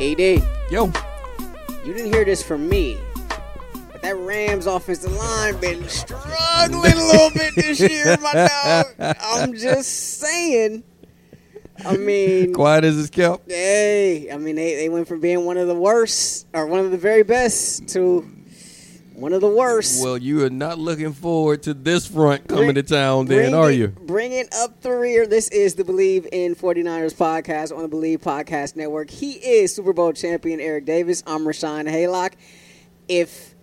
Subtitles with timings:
[0.00, 0.18] AD,
[0.70, 0.86] Yo,
[1.84, 2.96] you didn't hear this from me,
[3.92, 9.16] but that Rams offensive line been struggling a little bit this year, my dog.
[9.20, 10.84] I'm just saying.
[11.84, 13.50] I mean, quiet as it's kept.
[13.50, 16.90] hey, I mean they, they went from being one of the worst or one of
[16.92, 18.26] the very best to
[19.20, 20.02] one of the worst.
[20.02, 23.70] Well, you are not looking forward to this front coming Bring- to town, then, are
[23.70, 23.88] it- you?
[23.88, 25.26] Bring it up the rear.
[25.26, 29.10] This is the Believe in 49ers podcast on the Believe Podcast Network.
[29.10, 31.22] He is Super Bowl champion Eric Davis.
[31.26, 32.32] I'm Rashawn Haylock.
[33.08, 33.54] If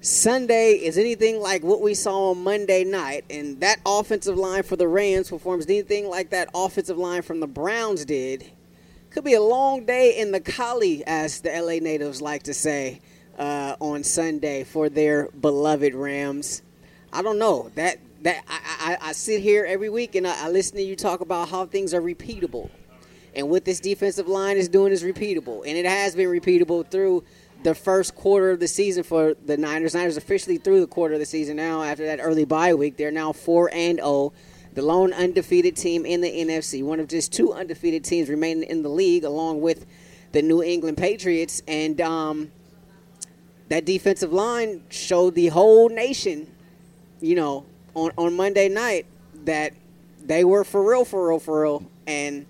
[0.00, 4.76] Sunday is anything like what we saw on Monday night, and that offensive line for
[4.76, 8.44] the Rams performs anything like that offensive line from the Browns did,
[9.10, 13.00] could be a long day in the Coli, as the LA natives like to say,
[13.38, 16.62] uh, on Sunday for their beloved Rams.
[17.12, 20.48] I don't know that that I, I, I sit here every week and I, I
[20.48, 22.70] listen to you talk about how things are repeatable,
[23.34, 27.24] and what this defensive line is doing is repeatable, and it has been repeatable through
[27.62, 29.94] the first quarter of the season for the Niners.
[29.94, 32.96] Niners officially through the quarter of the season now after that early bye week.
[32.96, 34.32] They're now four and zero.
[34.74, 38.82] The lone undefeated team in the NFC, one of just two undefeated teams remaining in
[38.82, 39.86] the league, along with
[40.32, 41.62] the New England Patriots.
[41.66, 42.52] And um,
[43.68, 46.46] that defensive line showed the whole nation,
[47.20, 47.64] you know,
[47.94, 49.06] on, on Monday night
[49.44, 49.72] that
[50.24, 51.90] they were for real, for real, for real.
[52.06, 52.46] And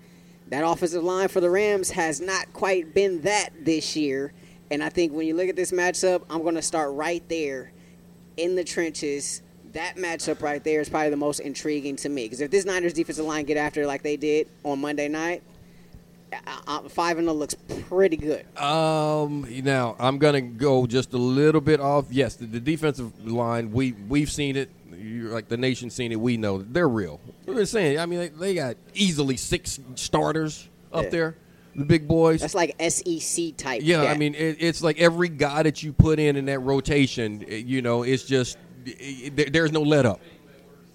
[0.49, 4.33] that offensive line for the Rams has not quite been that this year.
[4.69, 7.71] And I think when you look at this matchup, I'm going to start right there
[8.35, 9.41] in the trenches.
[9.73, 12.25] That matchup right there is probably the most intriguing to me.
[12.25, 15.41] Because if this Niners defensive line get after like they did on Monday night,
[16.33, 17.55] I- I- five and zero looks
[17.87, 18.45] pretty good.
[18.57, 22.05] Um, now I'm gonna go just a little bit off.
[22.11, 24.69] Yes, the, the defensive line we we've seen it.
[24.99, 26.19] You're like the nation's seen it.
[26.19, 27.19] We know they're real.
[27.45, 27.99] Been saying.
[27.99, 31.09] I mean, they, they got easily six starters up Yeah.
[31.09, 31.35] there,
[31.75, 32.41] the big boys.
[32.41, 33.81] That's like SEC type.
[33.83, 37.45] Yeah, I mean, it, it's like every guy that you put in in that rotation,
[37.47, 40.19] eh, you know, it's just eh, there, there's no let up.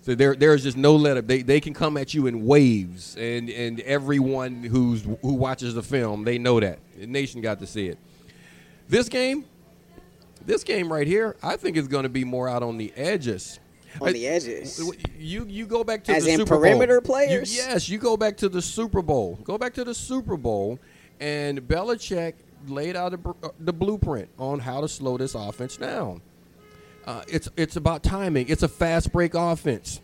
[0.03, 1.27] So there, there's just no let up.
[1.29, 5.83] They, they can come at you in waves, and, and everyone who's who watches the
[5.83, 6.81] film, they know that.
[6.99, 7.99] The nation got to see it.
[8.89, 9.45] This game,
[10.45, 13.61] this game right here, I think is going to be more out on the edges.
[14.01, 14.81] on the edges.
[15.17, 16.61] You you go back to As the in Super Bowl.
[16.63, 17.55] perimeter You- players?
[17.57, 19.39] yes, you go back to the Super Bowl.
[19.45, 20.81] Go back to the Super Bowl,
[21.21, 22.35] and Belichick
[22.67, 26.21] laid out a, uh, the blueprint on how to slow this offense down.
[27.07, 28.49] Uh, it's it's about timing.
[28.49, 30.01] It's a fast break offense.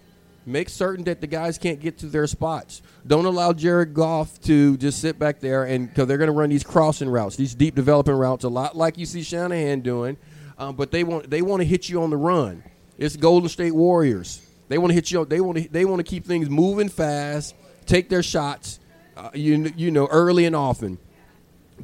[0.47, 2.81] Make certain that the guys can't get to their spots.
[3.07, 6.49] Don't allow Jared Goff to just sit back there and because they're going to run
[6.49, 10.17] these crossing routes, these deep developing routes, a lot like you see Shanahan doing.
[10.57, 12.63] Um, but they want they want to hit you on the run.
[12.97, 14.43] It's Golden State Warriors.
[14.69, 15.25] They want to hit you.
[15.25, 17.55] They want to they want to keep things moving fast,
[17.87, 18.81] take their shots.
[19.17, 20.99] Uh, you you know early and often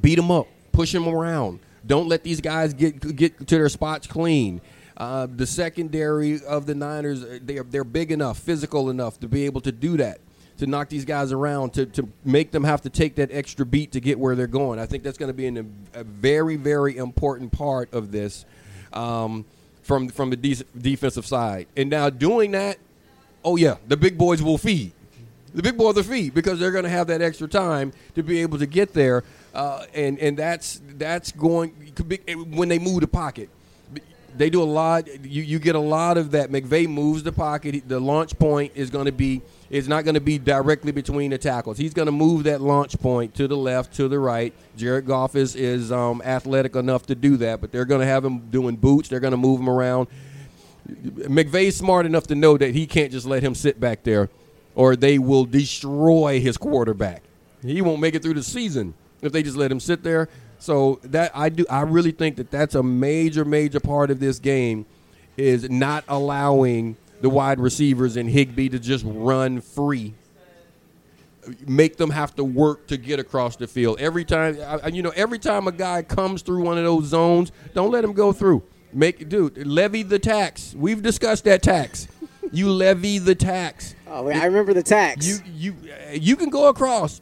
[0.01, 1.61] beat them up, push them around.
[1.87, 4.61] Don't let these guys get get to their spots clean.
[4.97, 9.45] Uh, the secondary of the Niners, uh, they're they're big enough, physical enough to be
[9.45, 10.21] able to do that,
[10.59, 13.91] to knock these guys around, to, to make them have to take that extra beat
[13.93, 14.79] to get where they're going.
[14.79, 18.45] I think that's going to be an, a very very important part of this
[18.93, 19.45] um,
[19.83, 21.67] from from the de- defensive side.
[21.77, 22.79] And now doing that,
[23.45, 24.93] oh yeah, the big boys will feed.
[25.55, 28.43] The big boys will feed because they're going to have that extra time to be
[28.43, 29.25] able to get there,
[29.55, 31.71] uh, and and that's that's going
[32.53, 33.51] when they move the pocket.
[34.37, 35.07] They do a lot.
[35.25, 36.51] You, you get a lot of that.
[36.51, 37.89] McVay moves the pocket.
[37.89, 41.39] The launch point is going to be is not going to be directly between the
[41.39, 41.79] tackles.
[41.79, 44.53] He's going to move that launch point to the left, to the right.
[44.77, 48.25] Jared Goff is is um, athletic enough to do that, but they're going to have
[48.25, 49.09] him doing boots.
[49.09, 50.09] They're going to move him around.
[50.89, 54.29] McVay's smart enough to know that he can't just let him sit back there,
[54.75, 57.23] or they will destroy his quarterback.
[57.63, 60.29] He won't make it through the season if they just let him sit there.
[60.65, 64.39] So that I do, I really think that that's a major, major part of this
[64.39, 64.87] game
[65.37, 70.15] is not allowing the wide receivers and Higbee to just run free.
[71.67, 74.57] Make them have to work to get across the field every time.
[74.91, 78.15] You know, every time a guy comes through one of those zones, don't let him
[78.15, 78.63] go through.
[78.91, 80.75] Make dude levy the tax.
[80.75, 82.09] We've discussed that tax.
[82.53, 83.95] You levy the tax.
[84.07, 85.27] Oh, I remember the tax.
[85.27, 85.77] You you
[86.15, 87.21] you can go across,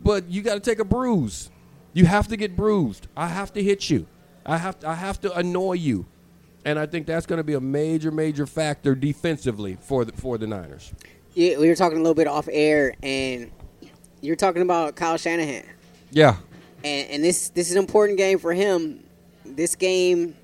[0.00, 1.50] but you got to take a bruise.
[1.92, 3.08] You have to get bruised.
[3.16, 4.06] I have to hit you.
[4.46, 6.06] I have to, I have to annoy you,
[6.64, 10.38] and I think that's going to be a major major factor defensively for the for
[10.38, 10.92] the Niners.
[11.34, 13.50] Yeah, we were talking a little bit off air, and
[14.22, 15.64] you're talking about Kyle Shanahan,
[16.10, 16.36] Yeah,
[16.82, 19.04] and, and this this is an important game for him.
[19.44, 20.34] This game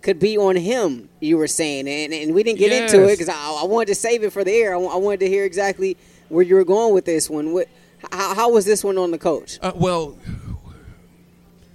[0.00, 1.08] could be on him.
[1.20, 3.94] You were saying, and, and we didn't get into it because I, I wanted to
[3.94, 4.74] save it for the air.
[4.74, 5.96] I, I wanted to hear exactly
[6.28, 7.52] where you were going with this one.
[7.52, 7.68] What,
[8.12, 9.58] how, how was this one on the coach?
[9.62, 10.18] Uh, well,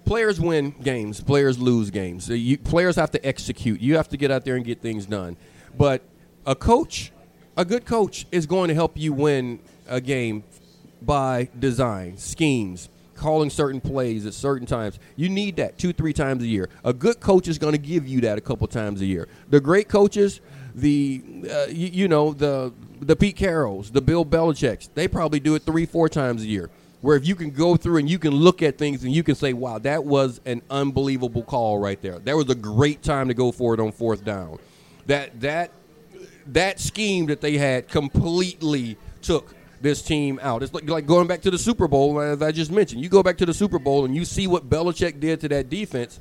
[0.09, 2.29] players win games, players lose games.
[2.29, 3.79] You, players have to execute.
[3.79, 5.38] You have to get out there and get things done.
[5.77, 6.01] But
[6.47, 7.11] a coach,
[7.56, 10.44] a good coach, is going to help you win a game
[11.00, 14.97] by design, schemes, calling certain plays at certain times.
[15.15, 16.69] You need that two, three times a year.
[16.83, 19.27] A good coach is going to give you that a couple times a year.
[19.51, 20.41] The great coaches,
[20.73, 21.21] the
[21.51, 25.67] uh, you, you know the the Pete Carrolls, the Bill Belichick's, they probably do it
[25.67, 26.71] three, four times a year.
[27.01, 29.36] Where if you can go through and you can look at things and you can
[29.36, 32.19] say, "Wow, that was an unbelievable call right there.
[32.19, 34.60] That was a great time to go for it on fourth down."
[35.06, 35.72] That that
[36.48, 40.63] that scheme that they had completely took this team out.
[40.63, 43.02] It's like, like going back to the Super Bowl, as I just mentioned.
[43.02, 45.69] You go back to the Super Bowl and you see what Belichick did to that
[45.69, 46.19] defense.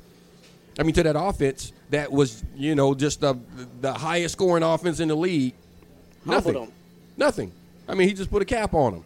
[0.77, 3.37] I mean, to that offense that was, you know, just the,
[3.81, 5.53] the highest scoring offense in the league.
[6.25, 6.71] Nothing.
[7.17, 7.51] Nothing.
[7.87, 9.03] I mean, he just put a cap on them.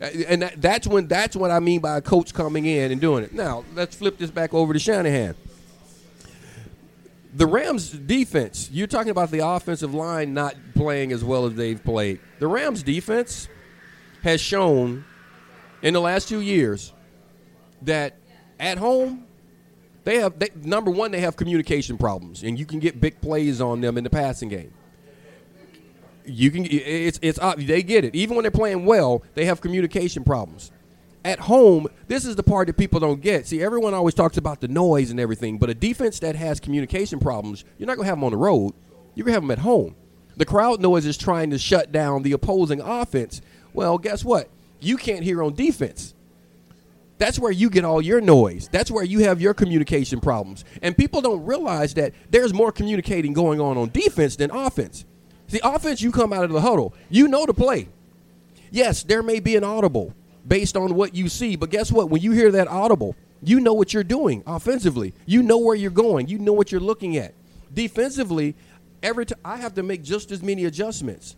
[0.00, 3.00] Uh, and that, that's when that's what I mean by a coach coming in and
[3.00, 3.32] doing it.
[3.32, 5.34] Now, let's flip this back over to Shanahan.
[7.34, 11.82] The Rams defense, you're talking about the offensive line not playing as well as they've
[11.82, 12.20] played.
[12.38, 13.48] The Rams defense
[14.22, 15.04] has shown
[15.82, 16.92] in the last two years
[17.82, 18.16] that
[18.58, 19.24] at home
[20.04, 23.60] they have they, number one they have communication problems and you can get big plays
[23.60, 24.72] on them in the passing game
[26.28, 28.14] you can it's it's they get it.
[28.14, 30.70] Even when they're playing well they have communication problems.
[31.24, 33.46] At home this is the part that people don't get.
[33.46, 37.18] See everyone always talks about the noise and everything but a defense that has communication
[37.18, 38.74] problems you're not going to have them on the road.
[39.14, 39.96] You're going to have them at home.
[40.36, 43.40] The crowd noise is trying to shut down the opposing offense.
[43.72, 44.48] Well guess what?
[44.80, 46.14] You can't hear on defense.
[47.18, 48.68] That's where you get all your noise.
[48.70, 50.64] That's where you have your communication problems.
[50.82, 55.04] And people don't realize that there's more communicating going on on defense than offense.
[55.48, 57.88] See, offense, you come out of the huddle, you know the play.
[58.70, 60.14] Yes, there may be an audible
[60.46, 62.10] based on what you see, but guess what?
[62.10, 65.14] When you hear that audible, you know what you're doing offensively.
[65.26, 66.28] You know where you're going.
[66.28, 67.34] You know what you're looking at.
[67.72, 68.54] Defensively,
[69.02, 71.36] every time I have to make just as many adjustments,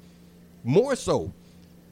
[0.64, 1.32] more so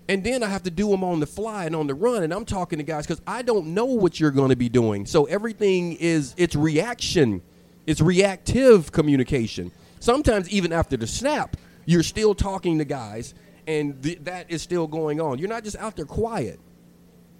[0.08, 2.22] and then I have to do them on the fly and on the run.
[2.22, 5.04] And I'm talking to guys because I don't know what you're going to be doing.
[5.04, 7.42] So everything is it's reaction,
[7.86, 9.70] it's reactive communication.
[10.00, 11.56] Sometimes even after the snap,
[11.88, 13.32] you're still talking to guys,
[13.66, 15.38] and th- that is still going on.
[15.38, 16.60] You're not just out there quiet.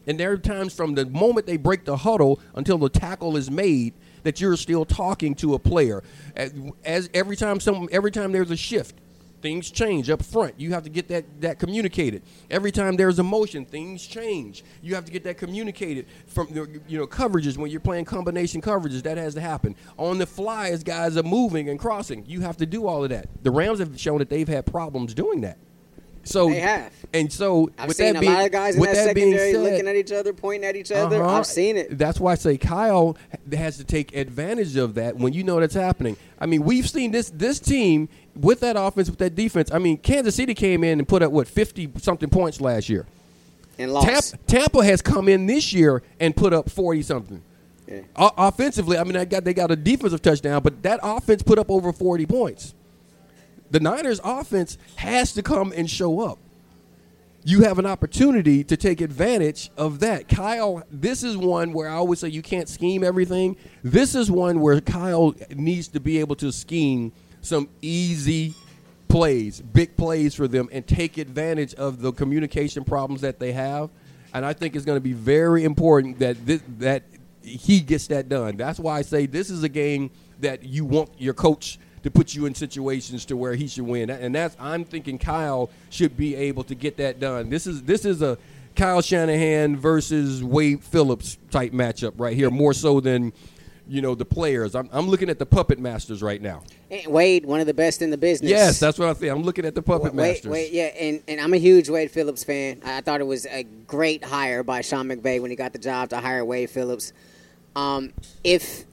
[0.06, 3.50] And there are times from the moment they break the huddle until the tackle is
[3.50, 3.92] made
[4.22, 6.02] that you're still talking to a player.
[6.34, 8.94] As, as every time some every time there's a shift,
[9.40, 10.58] things change up front.
[10.58, 12.22] You have to get that that communicated.
[12.50, 14.64] Every time there's a motion, things change.
[14.82, 18.60] You have to get that communicated from the, you know coverages when you're playing combination
[18.60, 19.02] coverages.
[19.02, 22.24] That has to happen on the fly as guys are moving and crossing.
[22.26, 23.28] You have to do all of that.
[23.42, 25.58] The Rams have shown that they've had problems doing that.
[26.24, 26.92] So They have.
[27.14, 29.52] and so I've with seen that a being, lot of guys in that, that secondary
[29.52, 31.22] said, looking at each other, pointing at each other.
[31.22, 31.38] uh-huh.
[31.38, 31.96] I've seen it.
[31.96, 33.16] That's why I say Kyle
[33.52, 36.16] has to take advantage of that when you know that's happening.
[36.38, 39.72] I mean, we've seen this this team with that offense, with that defense.
[39.72, 43.06] I mean, Kansas City came in and put up what fifty something points last year.
[43.78, 44.06] And lost.
[44.34, 47.40] Tampa, Tampa has come in this year and put up forty something.
[47.86, 48.00] Yeah.
[48.16, 51.58] O- offensively, I mean, they got they got a defensive touchdown, but that offense put
[51.58, 52.74] up over forty points.
[53.70, 56.38] The Niners' offense has to come and show up.
[57.44, 60.28] You have an opportunity to take advantage of that.
[60.28, 63.56] Kyle, this is one where I always say you can't scheme everything.
[63.82, 68.54] This is one where Kyle needs to be able to scheme some easy
[69.08, 73.90] plays, big plays for them, and take advantage of the communication problems that they have.
[74.34, 77.04] And I think it's going to be very important that this, that
[77.42, 78.56] he gets that done.
[78.56, 80.10] That's why I say this is a game
[80.40, 84.08] that you want your coach to put you in situations to where he should win.
[84.08, 87.50] And that's I'm thinking Kyle should be able to get that done.
[87.50, 88.38] This is this is a
[88.74, 93.32] Kyle Shanahan versus Wade Phillips type matchup right here, more so than
[93.86, 94.74] you know the players.
[94.74, 96.62] I'm, I'm looking at the puppet masters right now.
[96.90, 98.50] And Wade, one of the best in the business.
[98.50, 99.32] Yes, that's what I think.
[99.32, 100.50] I'm looking at the puppet Wade, masters.
[100.50, 102.80] Wade, yeah, and, and I'm a huge Wade Phillips fan.
[102.84, 106.10] I thought it was a great hire by Sean McVay when he got the job
[106.10, 107.12] to hire Wade Phillips.
[107.76, 108.12] Um,
[108.42, 108.84] if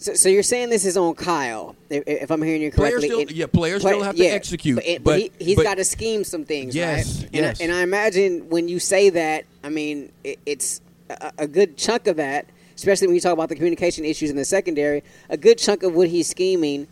[0.00, 3.08] So, so you're saying this is on Kyle, if, if I'm hearing you correctly.
[3.08, 5.64] Players still- yeah, players still have to execute, But, it- but- but he, he's but-
[5.64, 7.24] got to scheme some things, Yes, right?
[7.26, 7.60] And, yes.
[7.60, 11.76] I, and I imagine when you say that, I mean, it, it's a, a good
[11.76, 15.36] chunk of that, especially when you talk about the communication issues in the secondary, a
[15.36, 16.86] good chunk of what he's scheming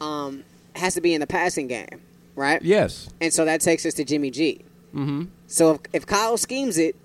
[0.00, 0.42] um,
[0.74, 2.00] has to be in the passing game,
[2.34, 2.62] right?
[2.62, 3.10] Yes.
[3.20, 4.62] And so that takes us to Jimmy G.
[4.94, 5.24] Mm-hmm.
[5.48, 6.96] So if, if Kyle schemes it,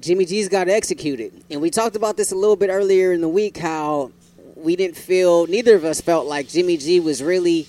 [0.00, 1.32] Jimmy G's got to execute it.
[1.48, 4.10] And we talked about this a little bit earlier in the week how
[4.64, 7.66] we didn't feel, neither of us felt like Jimmy G was really,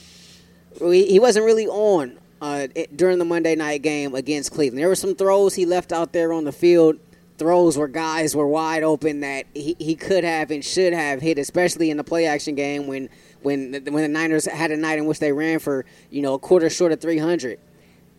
[0.80, 4.80] he wasn't really on uh, during the Monday night game against Cleveland.
[4.80, 6.98] There were some throws he left out there on the field,
[7.38, 11.38] throws where guys were wide open that he, he could have and should have hit,
[11.38, 13.10] especially in the play action game when
[13.42, 16.34] when the, when the Niners had a night in which they ran for you know
[16.34, 17.60] a quarter short of 300.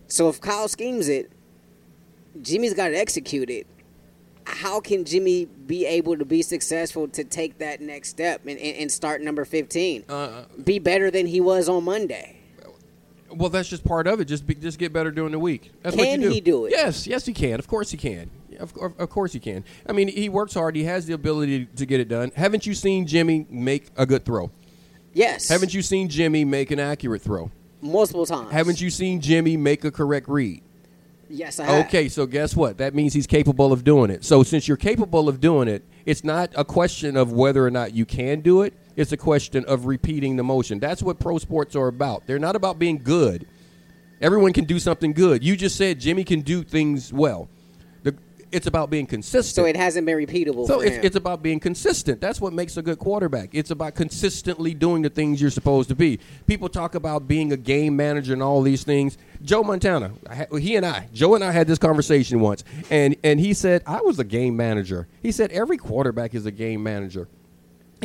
[0.09, 1.33] So if Kyle schemes it,
[2.43, 3.67] Jimmy's got to execute it.
[4.47, 8.77] How can Jimmy be able to be successful to take that next step and, and,
[8.79, 10.05] and start number 15?
[10.09, 12.37] Uh, be better than he was on Monday.
[13.35, 14.27] well, that's just part of it.
[14.27, 15.73] Just be, just get better during the week.
[15.83, 16.35] That's what Can you do.
[16.35, 16.71] he do it?
[16.71, 17.59] Yes, yes, he can.
[17.59, 18.31] Of course, he can.
[18.61, 19.65] Of, of, of course, he can.
[19.87, 20.77] I mean, he works hard.
[20.77, 22.31] He has the ability to get it done.
[22.37, 24.51] Haven't you seen Jimmy make a good throw?
[25.13, 25.49] Yes.
[25.49, 27.51] Haven't you seen Jimmy make an accurate throw?
[27.83, 28.53] Multiple times.
[28.53, 30.63] Haven't you seen Jimmy make a correct read?
[31.29, 31.87] Yes, I have.
[31.87, 32.79] Okay, so guess what?
[32.79, 34.25] That means he's capable of doing it.
[34.25, 37.95] So since you're capable of doing it, it's not a question of whether or not
[37.95, 38.75] you can do it.
[38.95, 40.79] It's a question of repeating the motion.
[40.79, 42.27] That's what pro sports are about.
[42.27, 43.47] They're not about being good.
[44.21, 45.45] Everyone can do something good.
[45.45, 47.49] You just said Jimmy can do things well.
[48.57, 49.55] It's about being consistent.
[49.55, 52.23] So it hasn't been repeatable So it's, it's about being consistent.
[52.23, 53.51] That's what makes a good quarterback.
[53.53, 56.21] It's about consistently doing the things you're supposed to be.
[56.47, 59.19] People talk about being a game manager and all these things.
[59.43, 60.13] Joe Montana,
[60.59, 64.01] he and I, Joe and I had this conversation once, and and he said I
[64.01, 65.07] was a game manager.
[65.23, 67.29] He said every quarterback is a game manager.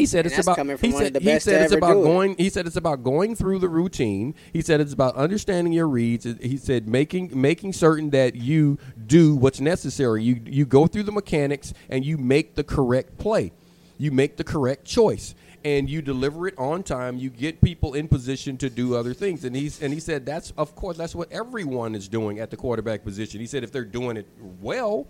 [0.01, 0.55] He said And it's about.
[0.57, 2.03] coming from he one of said, he said it's about do it.
[2.03, 2.35] going.
[2.37, 4.35] He said it's about going through the routine.
[4.53, 6.25] He said it's about understanding your reads.
[6.41, 10.23] He said making making certain that you do what's necessary.
[10.23, 13.51] You you go through the mechanics and you make the correct play.
[13.97, 17.17] You make the correct choice and you deliver it on time.
[17.17, 19.45] You get people in position to do other things.
[19.45, 22.57] And he's and he said that's of course that's what everyone is doing at the
[22.57, 23.39] quarterback position.
[23.39, 24.27] He said if they're doing it
[24.61, 25.07] well,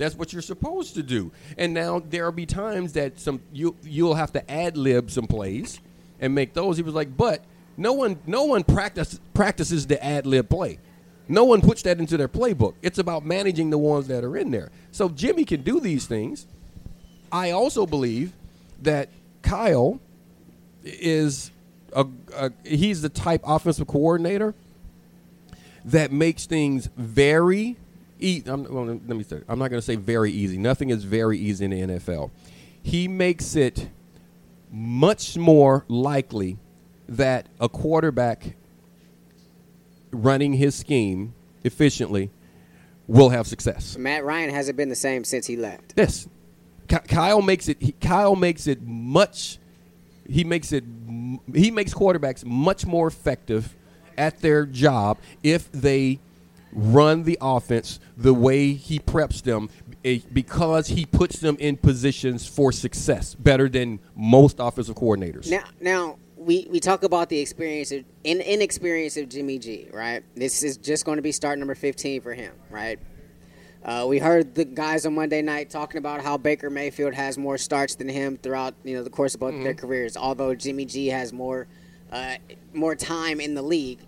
[0.00, 1.30] that's what you're supposed to do.
[1.58, 5.78] And now there'll be times that some you you'll have to ad lib some plays
[6.18, 6.76] and make those.
[6.78, 7.44] He was like, but
[7.76, 10.78] no one no one practice practices the ad lib play.
[11.28, 12.74] No one puts that into their playbook.
[12.82, 14.70] It's about managing the ones that are in there.
[14.90, 16.46] So Jimmy can do these things.
[17.30, 18.32] I also believe
[18.82, 19.10] that
[19.42, 20.00] Kyle
[20.82, 21.50] is
[21.92, 24.54] a, a he's the type offensive coordinator
[25.84, 27.76] that makes things very
[28.20, 28.48] easy.
[28.48, 30.58] I'm, well, let me say, I'm not going to say very easy.
[30.58, 32.30] Nothing is very easy in the NFL.
[32.82, 33.88] He makes it
[34.70, 36.58] much more likely
[37.08, 38.54] that a quarterback
[40.12, 41.34] running his scheme
[41.64, 42.30] efficiently
[43.06, 43.96] will have success.
[43.98, 45.94] Matt Ryan hasn't been the same since he left.
[45.96, 46.28] Yes,
[46.88, 47.76] Kyle makes it.
[47.80, 49.58] He, Kyle makes it much.
[50.28, 50.84] He makes it.
[51.52, 53.76] He makes quarterbacks much more effective
[54.16, 56.20] at their job if they
[56.72, 59.68] run the offense the way he preps them,
[60.04, 65.50] eh, because he puts them in positions for success better than most offensive coordinators.
[65.50, 70.22] Now, now we, we talk about the experience of in, inexperience of Jimmy G, right?
[70.34, 72.98] This is just going to be start number fifteen for him, right?
[73.84, 77.56] Uh, we heard the guys on Monday night talking about how Baker Mayfield has more
[77.56, 80.16] starts than him throughout you know the course of both their careers.
[80.16, 81.66] Although Jimmy G has more
[82.12, 82.36] uh,
[82.72, 84.00] more time in the league,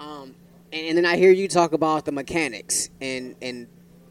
[0.00, 0.34] um,
[0.72, 3.66] and, then I hear you talk about the mechanics and and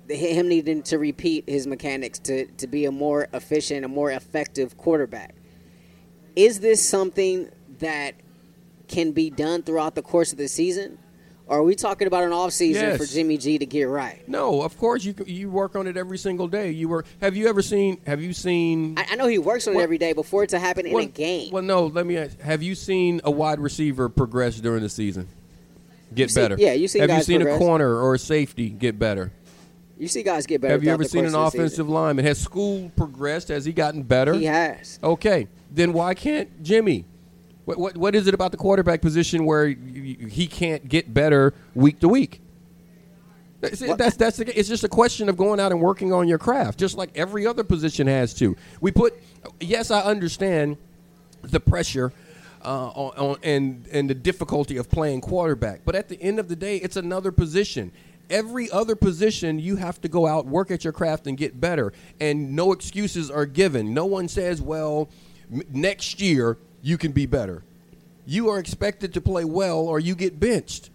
[0.10, 4.78] him needing to repeat his mechanics to to be a more efficient, a more effective
[4.78, 5.36] quarterback.
[6.36, 7.50] Is this something
[7.80, 8.16] that
[8.88, 10.98] can be done throughout the course of the season?
[11.50, 12.98] Or are we talking about an off season Yes.
[12.98, 14.28] for Jimmy G to get right?
[14.28, 16.72] No, of course you you work on it every single day.
[16.72, 17.06] You work.
[17.22, 18.00] Have you ever seen?
[18.06, 18.96] Have you seen?
[18.98, 21.00] I, I know he works on it every day, before for it to happen in
[21.00, 21.86] a game, Well, no.
[21.86, 22.38] Let me ask.
[22.42, 25.30] Have you seen a wide receiver progress during the season?
[26.14, 26.56] Get see- better.
[26.58, 27.56] yeah, you see Have you seen progress.
[27.56, 29.32] a corner or a safety get better?
[30.00, 30.74] you see guys get better.
[30.74, 32.24] Have you ever seen an offensive lineman?
[32.26, 33.48] Has school progressed?
[33.48, 34.34] Has he gotten better?
[34.34, 34.42] season.
[34.42, 35.00] He has.
[35.04, 37.06] Okay, then why can't Jimmy?
[37.66, 42.00] What, what what is it about the quarterback position where he can't get better week
[42.00, 42.42] to week?
[43.60, 46.38] That's that's, that's the, it's just a question of going out and working on your
[46.38, 48.56] craft, just like every other position has to.
[48.82, 49.16] We put
[49.60, 50.78] yes, I understand
[51.42, 52.14] the pressure
[52.64, 56.48] uh, on, on and and the difficulty of playing quarterback, but at the end of
[56.48, 57.92] the day, it's another position.
[58.30, 61.94] Every other position, you have to go out, work at your craft, and get better.
[62.20, 63.94] And no excuses are given.
[63.94, 65.10] No one says, "Well,
[65.52, 67.64] M- next year you can be better.
[68.26, 70.90] You are expected to play well or you get benched.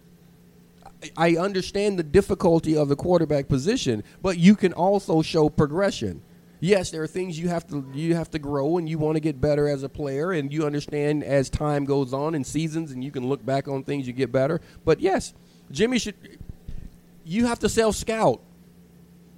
[1.01, 6.21] I- I understand the difficulty of the quarterback position, but you can also show progression.
[6.63, 9.19] Yes, there are things you have to you have to grow and you want to
[9.19, 13.03] get better as a player and you understand as time goes on and seasons and
[13.03, 14.61] you can look back on things you get better.
[14.85, 15.33] But yes,
[15.71, 16.15] Jimmy should
[17.25, 18.39] you have to self scout.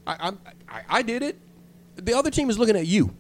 [0.06, 0.34] I,
[0.70, 1.40] I I did it.
[1.96, 3.12] The other team is looking at you.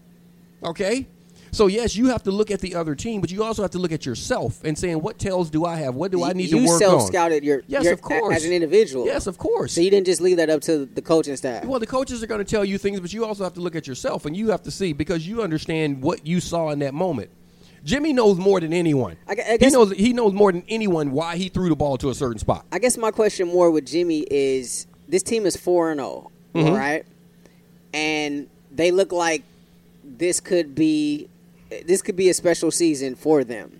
[0.63, 1.07] Okay?
[1.55, 3.79] So yes, you have to look at the other team, but you also have to
[3.79, 5.95] look at yourself and saying, what tells do I have?
[5.95, 6.73] What do I need you to work on?
[6.73, 7.07] You self on?
[7.07, 8.35] scouted your, Yes, your of course.
[8.35, 9.05] as an individual.
[9.05, 9.71] Yes, of course.
[9.71, 11.63] So you didn't just leave that up to the coaching staff.
[11.63, 13.73] Well, the coaches are going to tell you things, but you also have to look
[13.73, 16.93] at yourself and you have to see because you understand what you saw in that
[16.93, 17.29] moment.
[17.85, 19.15] Jimmy knows more than anyone.
[19.25, 22.09] I I he knows he knows more than anyone why he threw the ball to
[22.09, 22.65] a certain spot.
[22.71, 26.67] I guess my question more with Jimmy is this team is 4 and 0, Mm-hmm.
[26.67, 27.05] all right?
[27.93, 29.43] And they look like
[30.03, 31.29] this could be
[31.85, 33.79] this could be a special season for them.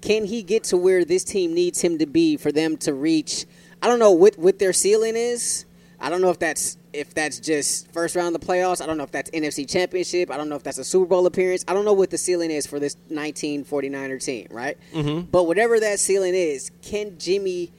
[0.00, 3.46] Can he get to where this team needs him to be for them to reach
[3.84, 5.66] I don't know what what their ceiling is.
[6.00, 8.80] I don't know if that's if that's just first round of the playoffs.
[8.80, 10.30] I don't know if that's NFC Championship.
[10.30, 11.66] I don't know if that's a Super Bowl appearance.
[11.68, 14.78] I don't know what the ceiling is for this 1949er team, right?
[14.94, 15.26] Mm-hmm.
[15.30, 17.72] But whatever that ceiling is, can Jimmy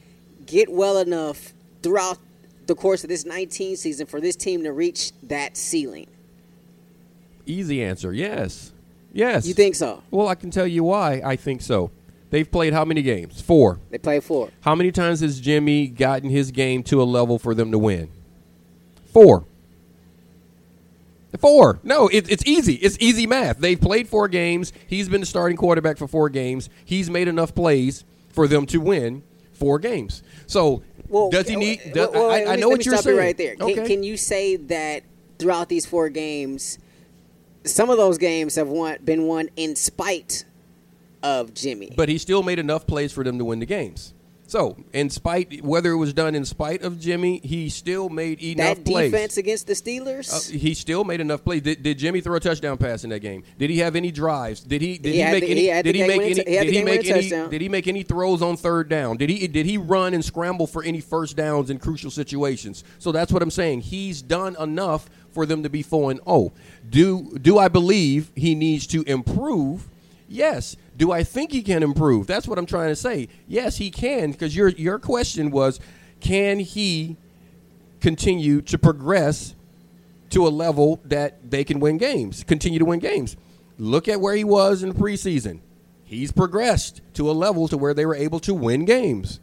[0.45, 2.19] get well enough throughout
[2.67, 6.05] the course of this 19 season for this team to reach that ceiling?
[7.47, 8.13] Easy answer.
[8.13, 8.73] Yes.
[9.15, 9.47] Yes.
[9.47, 10.03] You think so?
[10.11, 11.89] Well, I can tell you why I think so.
[12.31, 13.39] They've played how many games?
[13.41, 13.79] 4.
[13.89, 14.49] They play four.
[14.61, 18.09] How many times has Jimmy gotten his game to a level for them to win?
[19.13, 19.45] Four.
[21.39, 21.79] Four.
[21.83, 22.75] No, it, it's easy.
[22.75, 23.57] It's easy math.
[23.59, 24.71] They've played four games.
[24.87, 26.69] He's been the starting quarterback for four games.
[26.85, 30.23] He's made enough plays for them to win four games.
[30.47, 31.79] So, Well, does he need?
[31.93, 33.17] does- well, I, I know let what me you're saying.
[33.17, 33.55] right there.
[33.55, 33.85] Can, Okay.
[33.87, 35.03] can you say that
[35.39, 36.79] throughout these four games,
[37.65, 40.45] some of those games have won, been won in spite
[41.23, 41.91] of Jimmy?
[41.95, 44.13] but he still made enough plays for them to win the games.
[44.47, 48.77] So, in spite, whether it was done in spite of Jimmy, he still made enough
[48.77, 49.11] that plays.
[49.11, 51.63] defense against the Steelers, Uh, he still made enough plays.
[51.63, 53.41] Did, did Jimmy throw a touchdown pass in that game?
[53.57, 54.59] Did he have any drives?
[54.59, 56.57] Did he did He he, make the- any he did he make any t- he
[56.59, 59.17] did he make any did he make any throws on third down?
[59.17, 62.83] Did he did he run and scramble for any first downs in crucial situations?
[62.99, 63.81] So that's what I'm saying.
[63.81, 66.53] He's done enough for them to be 4 and 0.
[66.89, 69.87] Do do I believe he needs to improve?
[70.27, 70.75] Yes.
[70.97, 72.25] Do I think he can improve?
[72.25, 73.27] That's what I'm trying to say.
[73.47, 75.79] Yes, he can because your your question was
[76.21, 77.17] can he
[77.99, 79.53] continue to progress
[80.29, 83.35] to a level that they can win games, continue to win games.
[83.77, 85.59] Look at where he was in the preseason.
[86.03, 89.39] He's progressed to a level to where they were able to win games.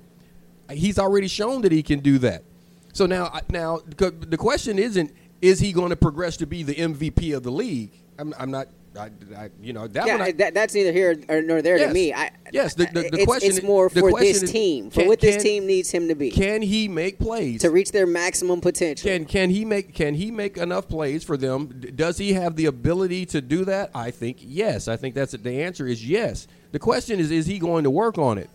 [0.71, 2.45] He's already shown that he can do that.
[2.93, 7.37] So now, now the question isn't is he going to progress to be the MVP
[7.37, 7.91] of the league?
[8.19, 8.69] I'm, I'm not.
[8.95, 10.21] I, I, you know that yeah, one.
[10.21, 11.89] I, that, that's neither here nor there Yes.
[11.89, 12.13] to me.
[12.13, 15.01] I, Yes, the- the- the it's, question it's is- more for this is, team, for
[15.01, 17.91] can- what this can- team needs him to be can he make plays to reach
[17.91, 19.09] their maximum potential.
[19.11, 21.69] Can can he make can he make enough plays for them?
[21.97, 23.91] Does he have the ability to do that?
[23.95, 24.89] I think yes.
[24.89, 26.47] I think that's the answer is yes.
[26.73, 28.51] The question is is he going to work on it?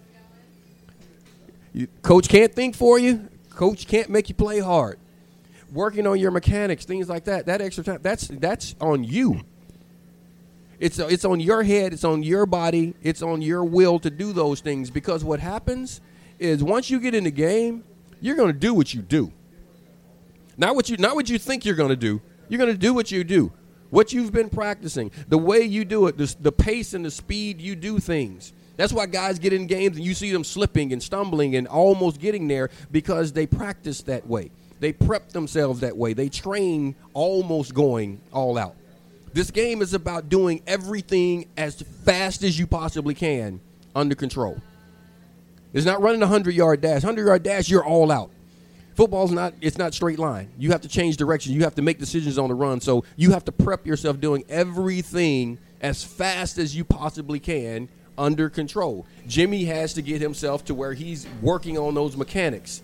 [1.74, 3.28] You, coach can't think for you.
[3.50, 5.00] Coach can't make you play hard.
[5.78, 7.46] Working on your mechanics, things like that.
[7.46, 9.42] That extra time that's that's on you.
[10.80, 14.34] It's it's on your head, it's on your body, it's on your will to do
[14.34, 16.02] those things because what happens
[16.40, 17.84] is once you get in the game,
[18.22, 19.32] you're going to do what you do.
[20.58, 22.24] Not what you not what you think you're going to do.
[22.50, 23.52] You're going to do what you do.
[23.92, 27.62] What you've been practicing, the way you do it, the, the pace and the speed
[27.62, 28.52] you do things.
[28.78, 32.20] That's why guys get in games and you see them slipping and stumbling and almost
[32.20, 34.50] getting there because they practice that way.
[34.80, 36.14] They prep themselves that way.
[36.14, 38.76] They train almost going all out.
[39.34, 43.60] This game is about doing everything as fast as you possibly can
[43.96, 44.60] under control.
[45.74, 47.04] It's not running a 100 yard dash.
[47.04, 48.32] 100 yard dash, you're all out.
[48.96, 50.50] Football's not it's not straight line.
[50.58, 51.54] You have to change direction.
[51.54, 52.82] You have to make decisions on the run.
[52.82, 58.50] So you have to prep yourself doing everything as fast as you possibly can under
[58.50, 59.06] control.
[59.28, 62.82] Jimmy has to get himself to where he's working on those mechanics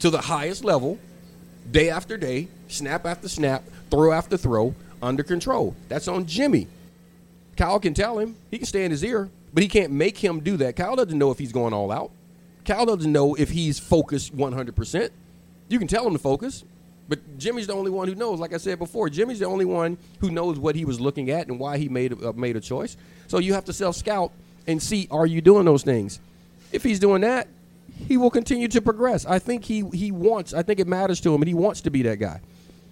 [0.00, 0.98] to the highest level,
[1.70, 5.74] day after day, snap after snap, throw after throw, under control.
[5.88, 6.66] That's on Jimmy.
[7.56, 8.36] Kyle can tell him.
[8.50, 10.76] He can stay in his ear, but he can't make him do that.
[10.76, 12.10] Kyle doesn't know if he's going all out.
[12.64, 15.10] Kyle doesn't know if he's focused 100%.
[15.68, 16.64] You can tell him to focus,
[17.08, 18.38] but Jimmy's the only one who knows.
[18.38, 21.48] Like I said before, Jimmy's the only one who knows what he was looking at
[21.48, 22.96] and why he made a, uh, made a choice.
[23.26, 24.32] So you have to self scout
[24.66, 26.20] and see are you doing those things.
[26.70, 27.48] If he's doing that,
[28.06, 29.26] he will continue to progress.
[29.26, 30.54] I think he he wants.
[30.54, 32.40] I think it matters to him, and he wants to be that guy.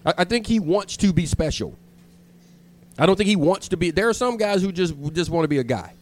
[0.04, 1.76] I, I think he wants to be special.
[2.98, 3.90] I don't think he wants to be.
[3.90, 5.94] There are some guys who just just want to be a guy,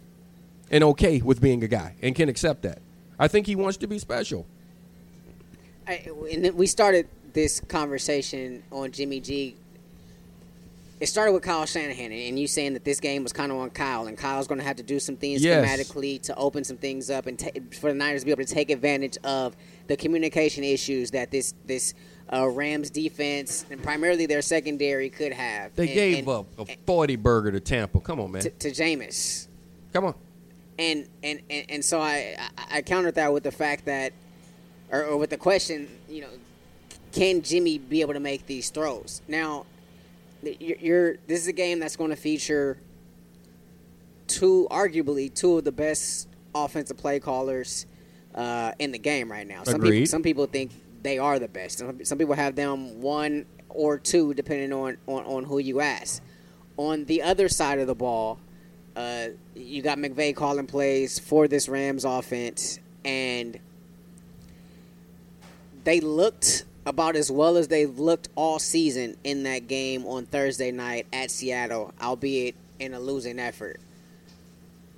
[0.71, 2.79] and okay with being a guy, and can accept that.
[3.19, 4.47] I think he wants to be special.
[5.87, 9.57] I, and we started this conversation on Jimmy G.
[11.05, 13.69] It started with Kyle Shanahan and you saying that this game was kind of on
[13.69, 15.63] Kyle, and Kyle's going to have to do some things Yes.
[15.63, 18.51] schematically to open some things up and ta- for the Niners to be able to
[18.55, 19.55] take advantage of
[19.87, 21.93] the communication issues that this this
[22.33, 25.75] uh, Rams defense and primarily their secondary could have.
[25.77, 28.01] They And- gave and- up a forty burger to Tampa.
[28.01, 28.41] Come on, man.
[28.41, 29.49] to, to Jameis.
[29.93, 30.15] Come on.
[30.79, 34.15] and and and, and so I, I I countered that with the fact that,
[34.91, 36.31] or, or with the question, you know,
[37.13, 39.21] can Jimmy be able to make these throws?
[39.29, 39.67] Now,
[40.61, 42.79] you're, you're this is a game that's going to feature
[44.27, 47.87] two, arguably two of the best offensive play callers
[48.35, 49.63] uh, in the game right now.
[49.65, 51.79] Some people, some people think they are the best.
[51.79, 56.23] Some, some people have them one or two, depending on, on, on who you ask.
[56.77, 58.39] On the other side of the ball,
[58.97, 63.59] uh, you got McVay calling plays for this Rams offense, and
[65.85, 70.71] they looked about as well as they've looked all season in that game on Thursday
[70.71, 73.81] night at Seattle, albeit in a losing effort.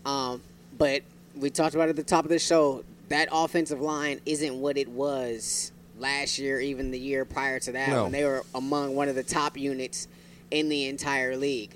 [0.04, 0.42] Um,
[0.76, 1.02] but
[1.36, 2.84] we talked about at the top of the show.
[3.08, 7.88] That offensive line isn't what it was last year, even the year prior to that,
[7.88, 8.04] No.
[8.04, 10.08] when they were among one of the top units
[10.50, 11.70] in the entire league.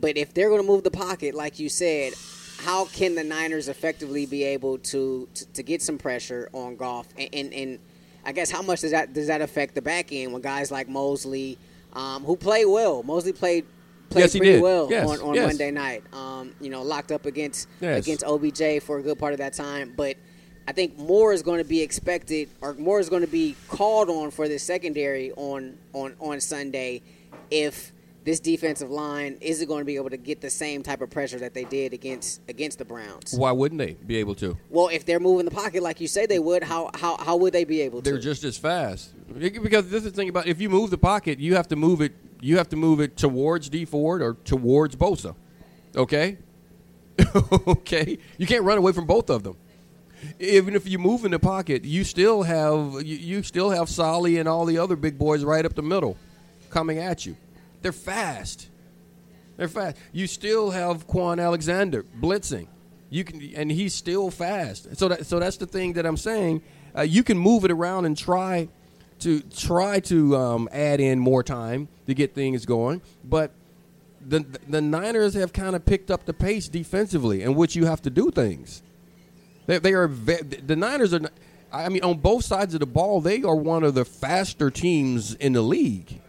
[0.00, 2.14] But if they're going to move the pocket, like you said,
[2.58, 7.08] how can the Niners effectively be able to to, to get some pressure on Goff?
[7.18, 7.78] And, and, and
[8.28, 10.86] I guess how much does that does that affect the back end when guys like
[10.86, 11.56] Moseley,
[11.94, 13.64] um, who played well, Moseley played
[14.10, 14.62] played Yes, pretty did.
[14.62, 15.46] well Yes, on, on yes.
[15.46, 16.02] Monday night.
[16.12, 19.94] Um, you know, locked up against against OBJ for a good part of that time,
[19.96, 20.16] but.
[20.66, 24.10] I think more is going to be expected, or more is going to be called
[24.10, 27.00] on for the secondary on on on Sunday,
[27.50, 27.90] if
[28.28, 31.38] this defensive line isn't going to be able to get the same type of pressure
[31.38, 33.32] that they did against against the Browns.
[33.32, 34.54] Why wouldn't they be able to?
[34.68, 37.54] Well, if they're moving the pocket like you say they would, how how, how would
[37.54, 38.10] they be able to?
[38.10, 39.14] They're just as fast.
[39.32, 42.02] Because this is the thing about if you move the pocket, you have to move
[42.02, 42.12] it.
[42.42, 45.34] You have to move it towards Dee Ford or towards Bosa.
[45.96, 46.36] Okay.
[47.66, 48.18] okay.
[48.36, 49.56] You can't run away from both of them.
[50.38, 54.36] Even if you move in the pocket, you still have you, you still have Solly
[54.36, 56.18] and all the other big boys right up the middle,
[56.68, 57.34] coming at you.
[57.82, 58.68] They're fast.
[59.56, 59.96] They're fast.
[60.12, 62.68] You still have Kwon Alexander blitzing.
[63.10, 64.96] You can, and he's still fast.
[64.96, 66.62] So that, so that's the thing that I'm saying.
[66.96, 68.68] Uh, you can move it around and try
[69.20, 73.52] to try to um, add in more time to get things going, but
[74.20, 78.02] the the Niners have kind of picked up the pace defensively, in which you have
[78.02, 78.82] to do things.
[79.66, 81.20] They, they are ve- the Niners are.
[81.72, 85.34] I mean, on both sides of the ball, they are one of the faster teams
[85.34, 86.20] in the league.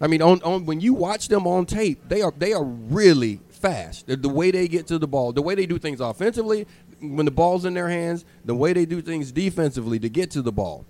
[0.00, 3.40] I mean, on, on when you watch them on tape, they are they are really
[3.48, 4.06] fast.
[4.06, 6.66] The, the way they get to the ball, the way they do things offensively,
[7.00, 10.42] when the ball's in their hands, the way they do things defensively to get to
[10.42, 10.84] the ball.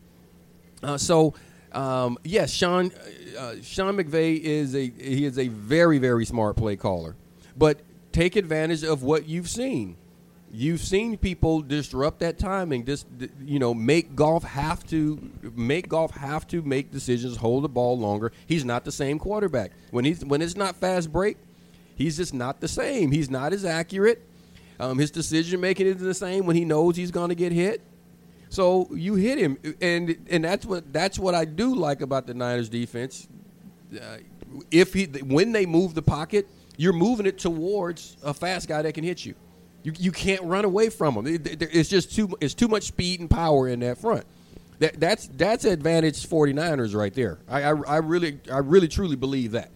[0.82, 1.34] Uh, so,
[1.72, 2.90] um, yes, Sean
[3.38, 7.14] uh, Sean McVay is a he is a very very smart play caller,
[7.56, 7.80] but
[8.12, 9.96] take advantage of what you've seen.
[10.58, 12.86] You've seen people disrupt that timing.
[12.86, 13.06] Just
[13.44, 17.98] you know, make Goff have to make Goff have to make decisions, hold the ball
[17.98, 18.32] longer.
[18.46, 21.36] He's not the same quarterback when he's when it's not fast break.
[21.94, 23.10] He's just not the same.
[23.10, 24.26] He's not as accurate.
[24.80, 27.82] Um, his decision making isn't the same when he knows he's going to get hit.
[28.48, 32.32] So you hit him, and and that's what that's what I do like about the
[32.32, 33.28] Niners defense.
[33.94, 34.16] Uh,
[34.70, 38.94] if he when they move the pocket, you're moving it towards a fast guy that
[38.94, 39.34] can hit you.
[39.86, 41.28] You, you can't run away from them.
[41.28, 44.24] It- it- it's just too it's too much speed and power in that front.
[44.80, 47.38] That that's that's advantage 49ers right there.
[47.48, 49.70] I, I I really I really truly believe that.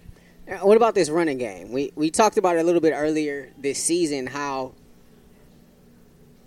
[0.63, 1.71] What about this running game?
[1.71, 4.27] We we talked about it a little bit earlier this season.
[4.27, 4.73] How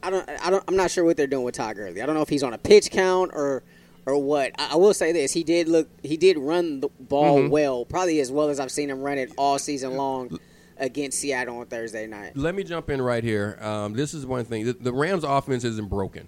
[0.04, 2.02] I don't I don't I'm not sure what they're doing with Todd Gurley.
[2.02, 3.63] I don't know if he's on a pitch count or
[4.06, 4.52] or what.
[4.60, 7.49] I, I will say this: he did look he did run the ball Mhm.
[7.49, 10.38] well, probably as well as I've seen him run it all season long
[10.77, 12.36] against Seattle on Thursday night.
[12.36, 13.57] Let me jump in right here.
[13.62, 14.65] Um, this is one thing.
[14.65, 16.27] The, the Rams' offense isn't broken.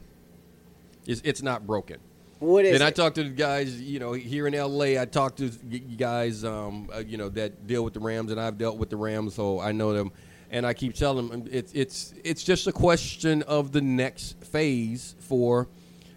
[1.06, 2.00] It's, it's not broken.
[2.40, 2.96] What is and I it?
[2.96, 5.02] talked to the guys, you know, here in LA.
[5.02, 8.58] I talked to guys, um, uh, you know, that deal with the Rams, and I've
[8.58, 10.12] dealt with the Rams, so I know them.
[10.52, 15.16] And I keep telling them it's it's it's just a question of the next phase
[15.20, 15.68] for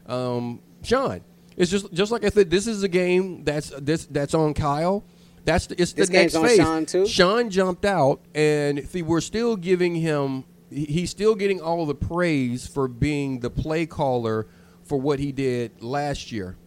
[0.07, 1.23] um, Sean.
[1.57, 2.51] It's just just like I said.
[2.51, 5.05] This is a game that's this that's on Kyle.
[5.49, 6.59] That's the, it's This the next phase.
[6.59, 7.07] Sean, too?
[7.07, 10.45] Sean jumped out, and see, we're still giving him.
[10.71, 14.47] He's still getting all the praise for being the play caller
[14.85, 16.59] for what he did last year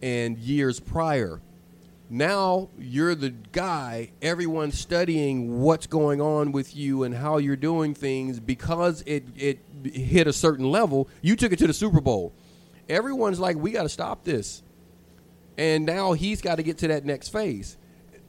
[0.00, 1.42] and years prior.
[2.08, 4.12] Now you're the guy.
[4.22, 9.58] Everyone's studying what's going on with you and how you're doing things because it it
[9.84, 11.06] hit a certain level.
[11.20, 12.32] You took it to the Super Bowl.
[12.88, 14.62] Everyone's like, we got to stop this,
[15.58, 17.76] and now he's got to get to that next phase.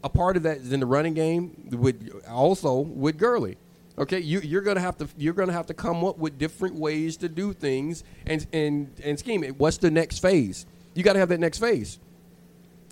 [0.04, 3.58] A part of that is in the running game with also with Gurley.
[3.98, 7.18] Okay, you, you're gonna have to you're gonna have to come up with different ways
[7.18, 9.60] to do things and and and scheme it.
[9.60, 10.66] What's the next phase?
[10.96, 12.00] You got to have that next phase.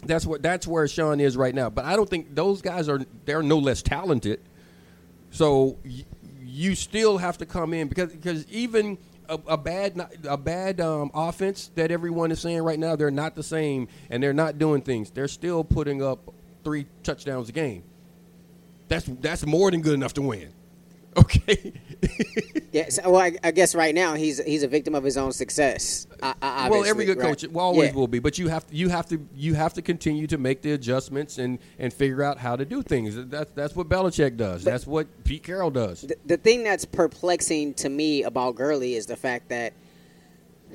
[0.03, 1.69] That's what that's where Sean is right now.
[1.69, 4.39] But I don't think those guys are they're no less talented.
[5.31, 6.05] So y-
[6.43, 8.97] you still have to come in because because even
[9.29, 13.35] a, a bad a bad um, offense that everyone is saying right now they're not
[13.35, 15.11] the same and they're not doing things.
[15.11, 17.83] They're still putting up three touchdowns a game.
[18.87, 20.53] That's that's more than good enough to win.
[21.17, 21.73] Okay.
[22.71, 25.33] Yeah, so, well, I, I guess right now he's he's a victim of his own
[25.33, 26.07] success.
[26.23, 27.27] I, I, well, every good right?
[27.27, 27.95] coach well, always Yeah.
[27.95, 30.61] will be, but you have to you have to you have to continue to make
[30.61, 33.13] the adjustments and and figure out how to do things.
[33.27, 34.63] That's that's what Belichick does.
[34.63, 36.03] that's what Pete Carroll does.
[36.03, 39.73] The, the thing that's perplexing to me about Gurley is the fact that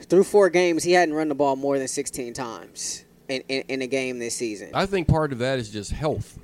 [0.03, 3.83] through four games he hadn't run the ball more than 16 times in, in, in
[3.83, 6.39] a game this season, I think part of that is just health.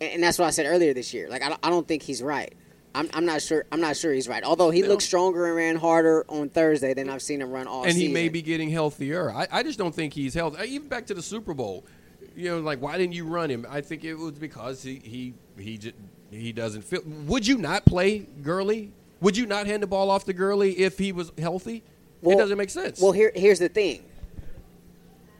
[0.00, 1.28] and, and that's what I said earlier this year.
[1.28, 2.52] Like I don't, I don't think he's right.
[2.96, 3.64] I'm, I'm not sure.
[3.72, 4.44] I'm not sure he's right.
[4.44, 4.88] Although he No.
[4.88, 8.00] looked stronger and ran harder on Thursday than I've seen him run all and he
[8.02, 8.12] season.
[8.14, 9.32] may be getting healthier.
[9.32, 10.58] I, I just don't think he's healthy.
[10.58, 11.84] Uh, even back to the Super Bowl,
[12.36, 13.66] you know, like why didn't you run him?
[13.68, 15.94] I think it was because he he he just,
[16.30, 17.00] he doesn't feel.
[17.26, 18.92] Would you not play Gurley?
[19.20, 21.82] Would you not hand the ball off to Gurley if he was healthy?
[22.22, 23.00] Well- it doesn't make sense.
[23.00, 24.04] Well, here here's the thing.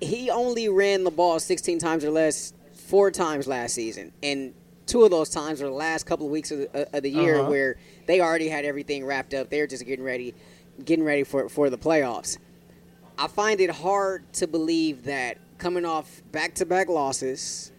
[0.04, 4.52] He only ran the ball 16 times or less four times last season, and
[4.86, 7.40] two of those times were the last couple of weeks of the, of the year
[7.40, 7.50] Uh-huh.
[7.50, 9.48] where they already had everything wrapped up.
[9.50, 10.34] They were just getting ready,
[10.84, 12.36] getting ready for for the playoffs.
[13.16, 17.70] I find it hard to believe that coming off back-to-back losses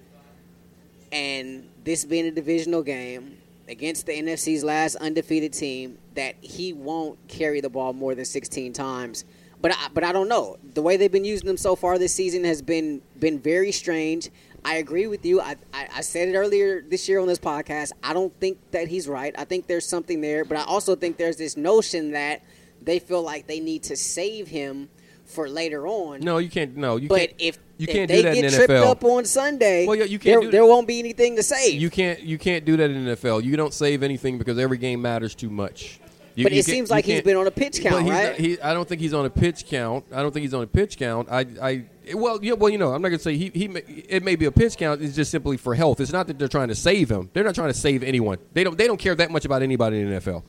[1.11, 7.17] and this being a divisional game against the NFC's last undefeated team, that he won't
[7.27, 9.25] carry the ball more than 16 times.
[9.61, 10.57] But I, but I don't know.
[10.73, 14.29] The way they've been using them so far this season has been been very strange.
[14.63, 15.39] I agree with you.
[15.41, 17.91] I, I, I said it earlier this year on this podcast.
[18.03, 19.33] I don't think that he's right.
[19.37, 22.41] I think there's something there, but I also think there's this notion that
[22.81, 24.89] they feel like they need to save him
[25.25, 26.19] for later on.
[26.21, 26.75] no, you can't.
[26.77, 27.33] No, you But can't.
[27.39, 28.85] if, you if can't they do that get in the tripped NFL.
[28.87, 31.79] up on Sunday, Well, you can't there, do there won't be anything to save.
[31.79, 33.43] You can't you can't do that in the NFL.
[33.43, 35.99] You don't save anything because every game matters too much.
[36.35, 38.31] You- But you it seems like he's been on a pitch count, right?
[38.31, 40.03] not- he, I don't think he's on a pitch count.
[40.11, 41.29] I don't think he's on a pitch count.
[41.31, 44.21] I, I, well, yeah, well, you know, I'm not gonna say he, he, may, it
[44.23, 45.01] may be a pitch count.
[45.01, 46.01] It's just simply for health.
[46.01, 47.29] It's not that they're trying to save him.
[47.33, 48.37] They're not trying to save anyone.
[48.53, 50.43] They don't, they don't care that much about anybody in the NFL.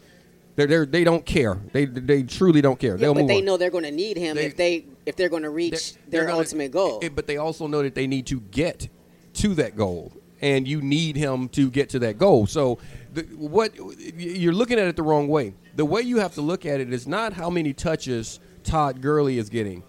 [0.56, 1.58] They're, they're, they don't care.
[1.72, 2.92] They, they truly don't care.
[2.92, 3.44] Yeah, They'll but they on.
[3.44, 5.92] know they're going to need him They- if they if they're going to They're- reach
[5.94, 6.98] they're their gonna- ultimate goal.
[7.02, 8.88] it- but they also know that they need to get
[9.34, 12.46] to that goal, and you need him to get to that goal.
[12.46, 12.78] So,
[13.14, 13.72] the, what
[14.16, 15.54] you're looking at it the wrong way.
[15.76, 19.36] The way you have to look at it is not how many touches Todd Gurley
[19.36, 19.82] is getting.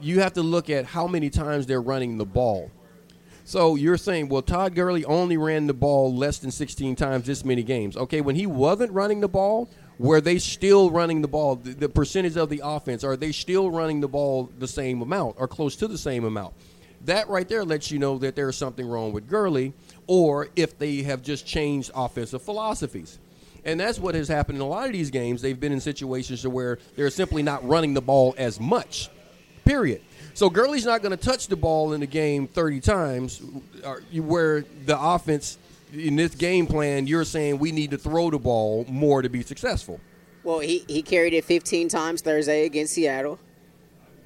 [0.00, 2.70] You have to look at how many times they're running the ball.
[3.44, 7.44] So you're saying, well, Todd Gurley only ran the ball less than 16 times this
[7.44, 7.96] many games.
[7.96, 11.56] Okay, when he wasn't running the ball, were they still running the ball?
[11.56, 15.36] The, the percentage of the offense, are they still running the ball the same amount
[15.38, 16.54] or close to the same amount?
[17.04, 19.72] That right there lets you know that there's something wrong with Gurley,
[20.06, 23.18] or if they have just changed offensive philosophies.
[23.64, 25.40] And that's what has happened in a lot of these games.
[25.40, 29.08] They've been in situations to where they're simply not running the ball as much.
[29.64, 30.02] Period.
[30.34, 33.42] So Gurley's not going to touch the ball in the game 30 times,
[34.12, 35.58] where the offense
[35.92, 39.42] in this game plan, you're saying we need to throw the ball more to be
[39.42, 40.00] successful.
[40.42, 43.38] well, he he carried it 15 times Thursday against Seattle.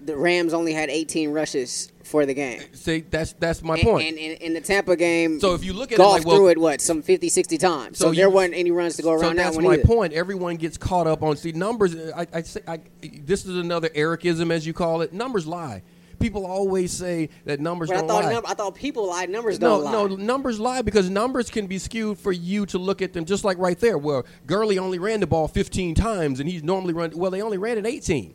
[0.05, 2.61] The Rams only had 18 rushes for the game.
[2.61, 4.09] Eh, see, that's that's my And, point.
[4.09, 6.49] and, in the Tampa game, So if you look at it Goff like, well- through
[6.49, 7.99] it, what some 50, 60 times.
[7.99, 9.75] So, So there you- wasn't any runs to go so around that's that one my
[9.75, 9.85] either.
[9.87, 10.13] point.
[10.13, 11.95] Everyone gets caught up on see numbers.
[11.97, 12.81] I, I say I,
[13.25, 15.13] this is another Ericism, as you call it.
[15.13, 15.83] Numbers lie.
[16.19, 18.33] People always say that numbers But I don't thought lie.
[18.33, 19.93] num- I thought people lie, numbers no, don't lie.
[19.93, 23.45] no, numbers lie because numbers can be skewed for you to look at them just
[23.45, 23.99] like right there.
[23.99, 27.13] where Gurley only ran the ball 15 times and he's normally run.
[27.15, 28.33] Well, they only ran it 18.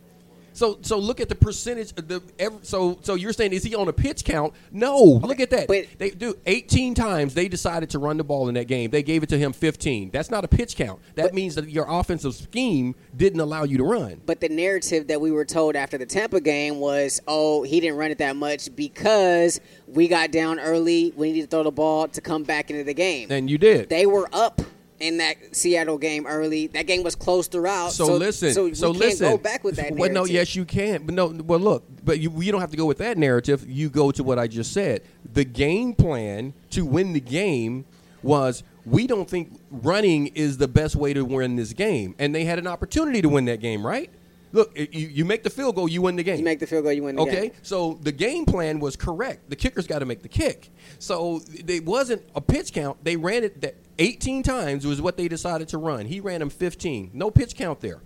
[0.54, 1.92] So, so look at the percentage.
[1.98, 4.54] Of the ev so, so you're saying is he on a pitch count?
[4.72, 5.68] No, look at that.
[5.68, 7.34] but- they do 18 times.
[7.34, 8.90] They decided to run the ball in that game.
[8.92, 10.10] They gave it to him 15.
[10.12, 11.00] That's not a pitch count.
[11.16, 14.22] That But- means that your offensive scheme didn't allow you to run.
[14.26, 17.98] But the narrative that we were told after the Tampa game was, oh, he didn't
[17.98, 21.14] run it that much because we got down early.
[21.16, 23.32] We needed to throw the ball to come back into the game.
[23.32, 23.90] And you did.
[23.90, 24.62] they were up
[25.02, 26.68] in that Seattle game early.
[26.68, 27.92] That game was close throughout.
[27.92, 29.28] So, listen, so, so listen.
[29.28, 29.94] can't go back with that.
[29.94, 31.04] Well, no, yes, you can.
[31.04, 33.70] But no, well, look, but you, you don't have to go with that narrative.
[33.70, 35.02] You go to what I just said.
[35.34, 37.86] The game plan to win the game
[38.24, 42.46] was we don't think running is the best way to win this game, and they
[42.46, 44.10] had an opportunity to win that game, right?
[44.54, 46.38] Look, you, you make the field goal, you win the game.
[46.38, 47.44] You make the field goal, you win the Okay, game.
[47.46, 49.50] Okay, so the game plan was correct.
[49.50, 50.70] The kicker's got to make the kick.
[51.00, 53.04] So it wasn't a pitch count.
[53.04, 56.06] They ran it 18 times was what they decided to run.
[56.06, 57.12] He ran them 15.
[57.14, 58.02] No pitch count there.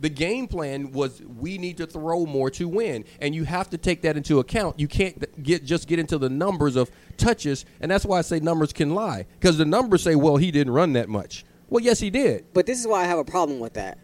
[0.00, 3.76] The game plan was we need to throw more to win, and you have to
[3.76, 4.80] take that into account.
[4.80, 8.40] You can't get just get into the numbers of touches, and that's why I say
[8.40, 11.44] numbers can lie because the numbers say, well, he didn't run that much.
[11.68, 12.46] Well, yes, he did.
[12.54, 13.98] But this is why I have a problem with that.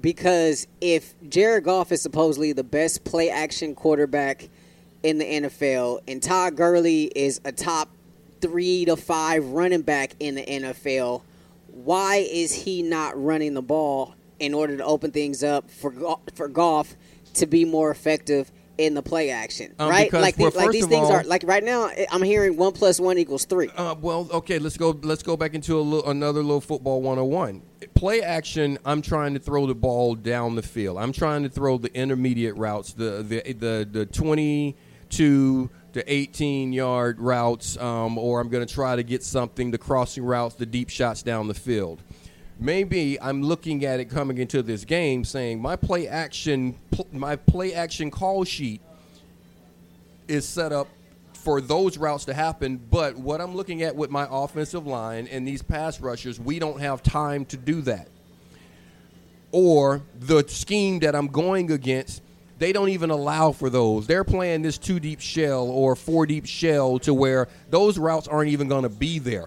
[0.00, 4.48] Because if Jared Goff is supposedly the best play action quarterback
[5.02, 7.90] in the NFL, and Todd Gurley is a top
[8.40, 11.22] three to five running back in the NFL,
[11.68, 16.48] why is he not running the ball in order to open things up for for
[16.48, 16.94] Goff
[17.34, 19.74] to be more effective in the play action?
[19.78, 20.06] Um, right?
[20.06, 21.90] because, Like, the- like these things all- are like right now.
[22.10, 23.68] I'm hearing one plus one equals three.
[23.76, 24.98] Uh, well, okay, let's go.
[25.02, 27.62] Let's go back into a little, another little football 101.
[27.94, 28.78] Play action.
[28.84, 30.98] I'm trying to throw the ball down the field.
[30.98, 37.20] I'm trying to throw the intermediate routes, the the the, the 22 to 18 yard
[37.20, 40.88] routes, um, or I'm going to try to get something, the crossing routes, the deep
[40.90, 42.02] shots down the field.
[42.58, 47.36] Maybe I'm looking at it coming into this game, saying my play action, pl- my
[47.36, 48.80] play action call sheet
[50.28, 50.88] is set up
[51.32, 52.76] for those routes to happen.
[52.76, 56.80] But what I'm looking at with my offensive line and these pass rushers, we don't
[56.80, 58.08] have time to do that.
[59.50, 62.22] Or the scheme that I'm going against,
[62.58, 64.06] they don't even allow for those.
[64.06, 68.50] They're playing this two deep shell or four deep shell to where those routes aren't
[68.50, 69.46] even going to be there.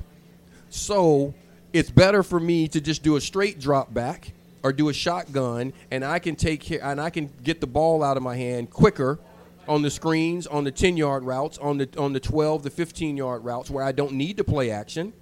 [0.69, 1.33] So
[1.77, 4.31] it's better for me to just do a straight drop back
[4.63, 8.17] or do a shotgun, and I can take and I can get the ball out
[8.17, 9.19] of my hand quicker
[9.67, 13.15] on the screens, on the ten yard routes, on the on the twelve, the fifteen
[13.15, 15.13] yard routes where I don't need to play action,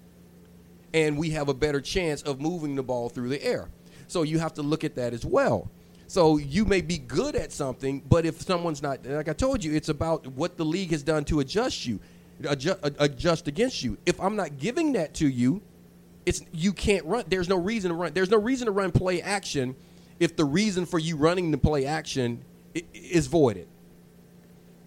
[0.93, 3.67] and we have a better chance of moving the ball through the air.
[4.07, 5.69] So you have to look at that as well.
[6.07, 9.73] So you may be good at something, but if someone's not, like I told you,
[9.73, 11.99] it's about what the league has done to adjust you,
[12.47, 13.97] adjust, adjust against you.
[14.05, 15.61] If I'm not giving that to you,
[16.25, 17.25] it's you can't run.
[17.27, 18.13] There's no reason to run.
[18.13, 19.75] There's no reason to run play action
[20.19, 22.43] if the reason for you running the play action
[22.93, 23.67] is voided.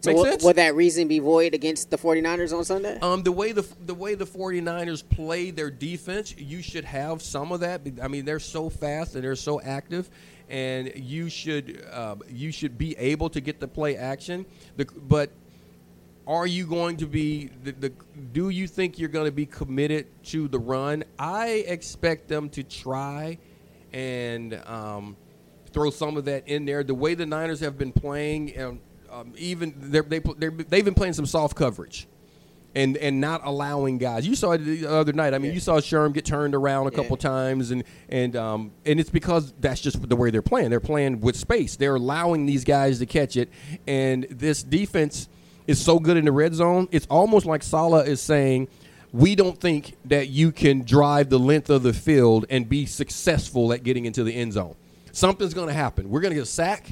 [0.01, 0.45] So Make will, sense?
[0.45, 2.99] will that reason be void against the 49ers on Sunday?
[3.01, 7.51] Um, the way the the way the 49ers play their defense, you should have some
[7.51, 7.83] of that.
[8.01, 10.09] I mean, they're so fast and they're so active,
[10.49, 14.47] and you should uh, you should be able to get the play action.
[14.77, 15.31] The, but
[16.29, 17.93] are you going to be the, the
[18.33, 21.03] do you think you're going to be committed to the run?
[21.19, 23.39] I expect them to try
[23.95, 25.17] and um,
[25.73, 26.85] throw some of that in there.
[26.85, 31.15] The way the Niners have been playing, um, um, even they're, they they've been playing
[31.15, 32.07] some soft coverage.
[32.75, 34.27] And, and not allowing guys.
[34.27, 35.33] You saw it the other night.
[35.33, 37.29] I mean, you saw Sherm get turned around a couple Yeah.
[37.29, 40.69] times, and and um, and it's because that's just the way they're playing.
[40.71, 41.75] They're playing with space.
[41.77, 43.49] They're allowing these guys to catch it,
[43.89, 45.29] and this defense
[45.69, 46.89] is so good in the red zone.
[46.91, 48.67] It's almost like Saleh is saying,
[49.13, 53.73] "We don't think that you can drive the length of the field and be successful
[53.73, 54.75] at getting into the end zone.
[55.13, 56.11] Something's going to happen.
[56.11, 56.91] We're going to get a sack.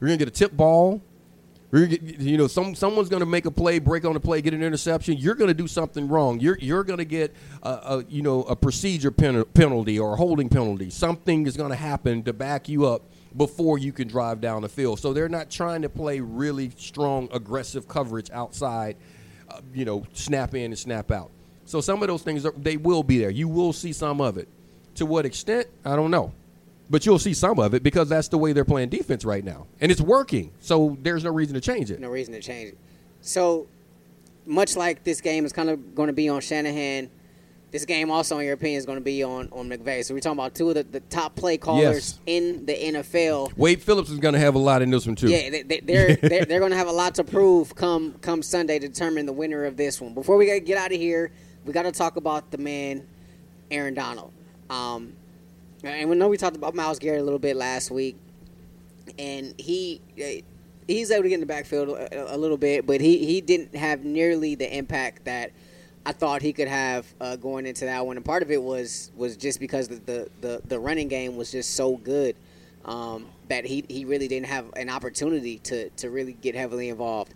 [0.00, 1.02] We're going to get a tip ball."
[1.72, 4.18] We're gonna get- you know, some someone's going to make a play, break on the
[4.18, 5.16] play, get an interception.
[5.18, 6.40] You're going to do something wrong.
[6.40, 7.32] You're you're going to get
[7.62, 10.90] a, a you know a procedure pen, penalty or a holding penalty.
[10.90, 13.02] Something is going to happen to back you up
[13.36, 15.00] before you can drive down the field.
[15.00, 18.96] So they're not trying to play really strong, aggressive coverage outside.
[19.48, 21.30] Uh, you know, snap in and snap out.
[21.64, 23.30] So some of those things are, they will be there.
[23.30, 24.48] You will see some of it.
[24.96, 26.32] To what extent, I don't know.
[26.88, 29.66] But you'll see some of it because that's the way they're playing defense right now.
[29.80, 30.50] And it's working.
[30.60, 32.00] So there's no reason to change it.
[32.00, 32.78] no reason to change it.
[33.20, 33.68] So,
[34.46, 37.10] much like this game is kind of going to be on Shanahan,
[37.70, 40.04] this game also, in your opinion, is going to be on, on McVay.
[40.04, 42.20] So, we're talking about two of the, the top play callers Yes.
[42.26, 43.56] in the NFL.
[43.56, 45.28] Wade Phillips is going to have a lot in this one, too.
[45.28, 48.42] Yeah, they, they, they're they're, they're going to have a lot to prove come come
[48.42, 50.14] Sunday to determine the winner of this one.
[50.14, 51.30] Before we get out of here,
[51.64, 53.06] we got to talk about the man,
[53.70, 54.32] Aaron Donald.
[54.68, 55.12] Um,
[55.82, 58.16] and we know we talked about Myles Garrett a little bit last week,
[59.18, 60.40] and he eh,
[60.86, 63.74] he's able to get in the backfield a, a little bit, but he, he didn't
[63.76, 65.52] have nearly the impact that
[66.06, 68.16] I thought he could have uh, going into that one.
[68.16, 71.52] And part of it was was just because the the, the, the running game was
[71.52, 72.36] just so good
[72.84, 77.34] um, that he, he really didn't have an opportunity to, to really get heavily involved.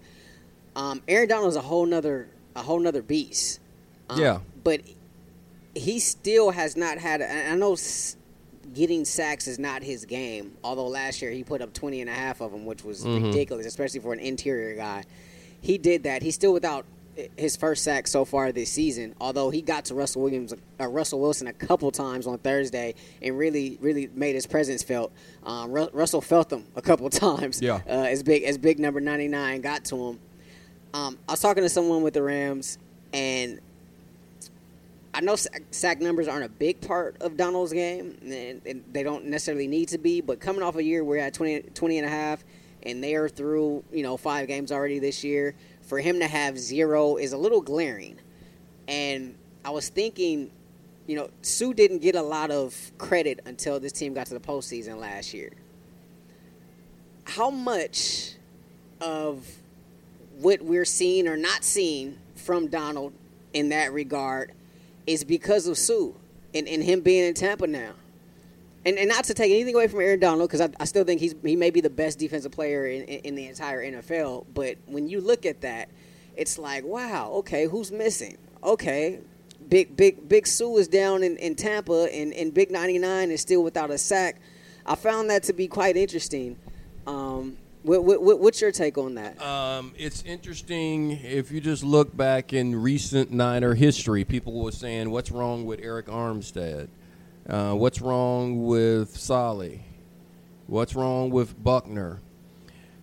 [0.74, 3.60] Um, Aaron Donald is a whole nother a whole nother beast.
[4.08, 4.38] Um, Yeah.
[4.62, 4.80] but
[5.74, 7.20] he still has not had.
[7.20, 7.76] I know
[8.72, 10.52] getting sacks is not his game.
[10.64, 13.66] Although last year he put up 20 and a half of them, which was ridiculous,
[13.66, 15.04] especially for an interior guy.
[15.60, 16.22] He did that.
[16.22, 16.84] He's still without
[17.36, 19.14] his first sack so far this season.
[19.20, 23.38] Although he got to Russell Williams, uh, Russell Wilson a couple times on Thursday and
[23.38, 25.12] really, really made his presence felt.
[25.44, 27.60] Um, Ru- Russell felt them a couple times.
[27.62, 27.80] Yeah.
[27.86, 30.18] Uh, as big as big number 99 got to him.
[30.92, 32.78] Um, I was talking to someone with the Rams,
[33.12, 33.60] and
[35.12, 39.02] I know sack, sack numbers aren't a big part of Donald's game, and, and they
[39.02, 40.20] don't necessarily need to be.
[40.20, 42.44] But coming off a year where at 20, 20 and a half,
[42.84, 45.54] and they are through you know five games already this year,
[45.86, 48.18] for him to have zero is a little glaring.
[48.88, 50.50] And I was thinking,
[51.06, 54.40] you know, Suh didn't get a lot of credit until this team got to the
[54.40, 55.52] postseason last year.
[57.24, 58.34] How much
[59.00, 59.46] of
[60.38, 63.12] what we're seeing or not seeing from Donald
[63.52, 64.52] in that regard
[65.06, 66.10] is because of Suh
[66.54, 67.92] and, and him being in Tampa now.
[68.86, 71.20] And, and not to take anything away from Aaron Donald, because I, I still think
[71.20, 74.46] he's he may be the best defensive player in, in, in the entire NFL.
[74.52, 75.88] But when you look at that,
[76.36, 78.36] it's like, wow, okay, who's missing?
[78.62, 79.20] Okay,
[79.68, 83.40] big big big Suh is down in, in Tampa, and, and Big ninety nine is
[83.40, 84.40] still without a sack.
[84.86, 86.56] I found that to be quite interesting.
[87.06, 89.40] Um, what, what, what's your take on that?
[89.42, 94.24] Um, it's interesting if you just look back in recent Niner history.
[94.24, 96.88] People were saying, "What's wrong with Arik Armstead?
[97.48, 99.82] Uh, what's wrong with Solly?
[100.66, 102.20] What's wrong with Buckner?"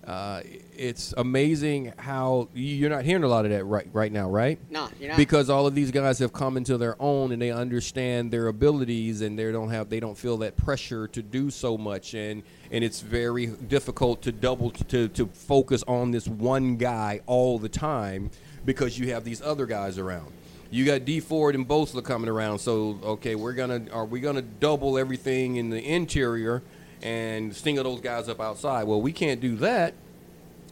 [0.06, 0.42] Uh,
[0.76, 4.58] it's amazing how you're not hearing a lot of that right right now, right?
[4.72, 5.18] No, you're not.
[5.18, 9.22] because all of these guys have come into their own and they understand their abilities
[9.22, 12.84] and they don't have they don't feel that pressure to do so much and and
[12.84, 18.32] it's very difficult to double to to focus on this one guy all the time
[18.66, 20.32] because you have these other guys around.
[20.72, 24.41] You got Dee Ford and Bosa coming around, so okay, we're gonna are we gonna
[24.41, 26.63] double everything in the interior
[27.01, 28.86] and single those guys up outside?
[28.86, 29.93] Well, we can't do that.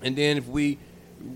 [0.02, 0.78] And then if we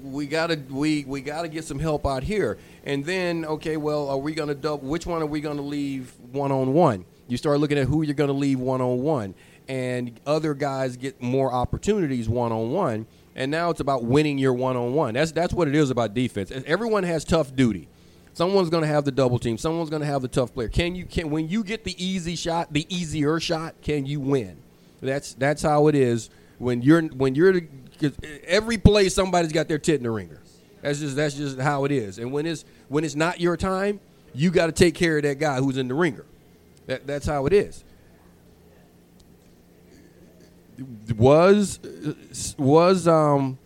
[0.01, 2.57] we gotta we we gotta get some help out here.
[2.85, 6.53] And then okay well are we gonna double which one are we gonna leave one
[6.53, 9.35] on one you start looking at who you're gonna leave one on one
[9.67, 14.53] and other guys get more opportunities one on one and now it's about winning your
[14.53, 16.51] one on one that's that's what it is about defense.
[16.65, 17.87] Everyone has tough duty
[18.33, 19.57] Someone's going to have the double team.
[19.57, 20.67] Someone's going to have the tough player.
[20.67, 24.57] Can you can when you get the easy shot, the easier shot, can you win?
[25.01, 27.61] That's that's how it is when you're when you're
[28.45, 30.41] every play somebody's got their tit in the ringer.
[30.81, 32.17] That's just that's just how it is.
[32.17, 33.99] And when it's when it's not your time,
[34.33, 36.25] you got to take care of that guy who's in the ringer.
[36.87, 37.83] That, that's how it is.
[41.15, 41.79] Was
[42.57, 43.59] was um,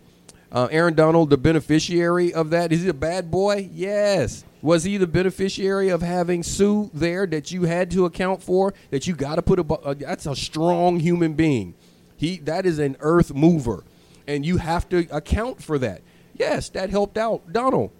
[0.50, 2.72] uh, Aaron Donald the beneficiary of that?
[2.72, 3.68] Is he a bad boy?
[3.72, 4.44] Yes.
[4.62, 8.74] Was he the beneficiary of having Suh there that you had to account for?
[8.90, 11.74] That you got to put a, uh, that's a strong human being.
[12.16, 13.84] He that is an earth mover,
[14.26, 16.02] and you have to account for that.
[16.34, 17.90] Yes, that helped out Donald.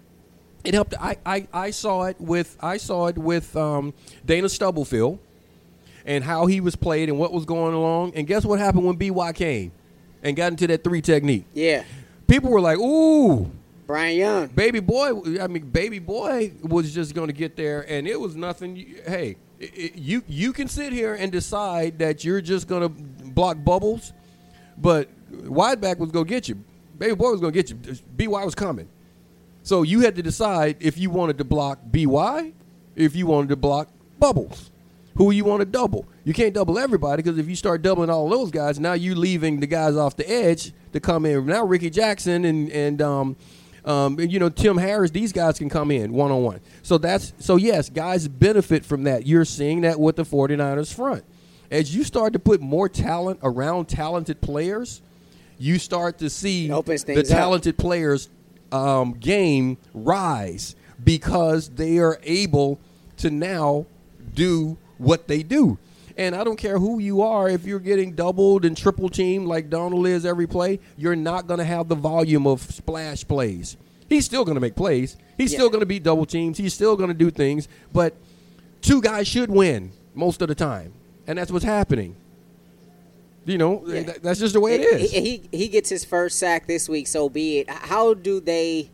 [0.65, 0.93] It helped.
[0.99, 3.93] I, I, I saw it with I saw it with um,
[4.25, 5.19] Dana Stubblefield,
[6.05, 8.13] and how he was played and what was going along.
[8.15, 9.71] And guess what happened when BY came
[10.21, 11.45] and got into that three technique?
[11.53, 11.83] yeah,
[12.29, 13.51] People were like, "Ooh,
[13.87, 14.47] Bryant Young.
[14.47, 18.35] baby boy." I mean, baby boy was just going to get there, and it was
[18.35, 18.75] nothing.
[19.05, 22.89] Hey, it, it- you you can sit here and decide that you're just going to
[22.89, 24.13] block bubbles,
[24.77, 26.63] but wideback was going to get you.
[26.97, 27.77] Baby boy was going to get you.
[28.17, 28.87] BY was coming.
[29.63, 32.53] So you had to decide if you wanted to block by,
[32.95, 34.71] if you wanted to block bubbles.
[35.19, 36.05] Who you want to double?
[36.23, 39.59] You can't double everybody because if you start doubling all those guys, now you're leaving
[39.59, 41.45] the guys off the edge to come in.
[41.45, 43.35] Now Rickey Jackson and and um,
[43.83, 46.61] um, you know Tim Harris, these guys can come in one on one.
[46.83, 49.27] So that's so yes, guys benefit from that.
[49.27, 51.25] You're seeing that with the 49ers front.
[51.69, 55.01] As you start to put more talent around talented players,
[55.57, 57.37] you start to see the things up.
[57.37, 58.29] talented players
[58.71, 62.79] um, game rise because they are able
[63.17, 63.85] to now
[64.33, 65.79] do what they do.
[66.17, 69.69] And I don't care who you are, if you're getting doubled and triple teamed like
[69.69, 73.77] Donald is every play, you're not going to have the volume of splash plays.
[74.09, 75.15] He's still going to make plays.
[75.37, 75.59] He's Yeah.
[75.59, 76.57] still going to be double teams.
[76.57, 77.67] He's still going to do things.
[77.93, 78.15] But
[78.81, 80.91] two guys should win most of the time.
[81.25, 82.15] And that's what's happening.
[83.45, 84.03] You know, Yeah.
[84.03, 85.11] th- that's just the way it is.
[85.11, 87.69] He, he he gets his first sack this week, so be it.
[87.69, 88.89] How do they?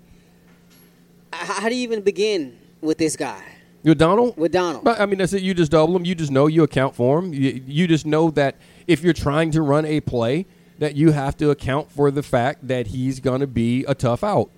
[1.34, 3.42] How do you even begin with this guy?
[3.86, 4.36] With Donald?
[4.36, 4.84] With Donald.
[4.84, 5.44] But I mean, that's it.
[5.44, 6.06] You just double them.
[6.06, 7.34] You just know you account for them.
[7.34, 8.56] You, you just know that
[8.88, 10.48] if you're trying to run a play,
[10.80, 14.24] that you have to account for the fact that he's going to be a tough
[14.24, 14.50] out.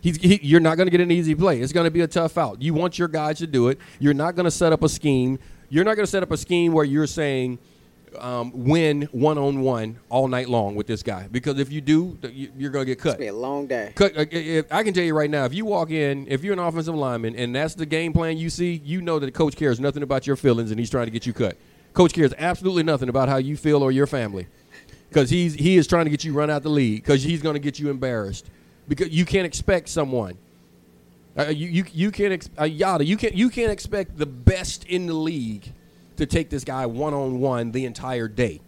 [0.00, 1.60] He's, he, you're not going to get an easy play.
[1.60, 2.60] It's going to be a tough out.
[2.60, 3.78] You want your guys to do it.
[4.00, 5.38] You're not going to set up a scheme.
[5.68, 7.58] You're not going to set up a scheme where you're saying
[8.18, 12.18] um, win one on one all night long with this guy because if you do,
[12.32, 13.12] you're going to get cut.
[13.12, 13.92] It's be a long day.
[13.94, 16.52] Cut, uh, if, I can tell you right now, if you walk in, if you're
[16.52, 19.56] an offensive lineman and that's the game plan you see, you know that the coach
[19.56, 21.56] cares nothing about your feelings and he's trying to get you cut.
[21.94, 24.46] Coach cares absolutely nothing about how you feel or your family
[25.08, 27.54] because he's he is trying to get you run out the league because he's going
[27.54, 28.50] to get you embarrassed
[28.88, 30.38] because you can't expect someone.
[31.36, 34.84] Uh, you you you can't ex- uh, yada you can't you can't expect the best
[34.84, 35.72] in the league
[36.16, 38.60] to take this guy one on one the entire day.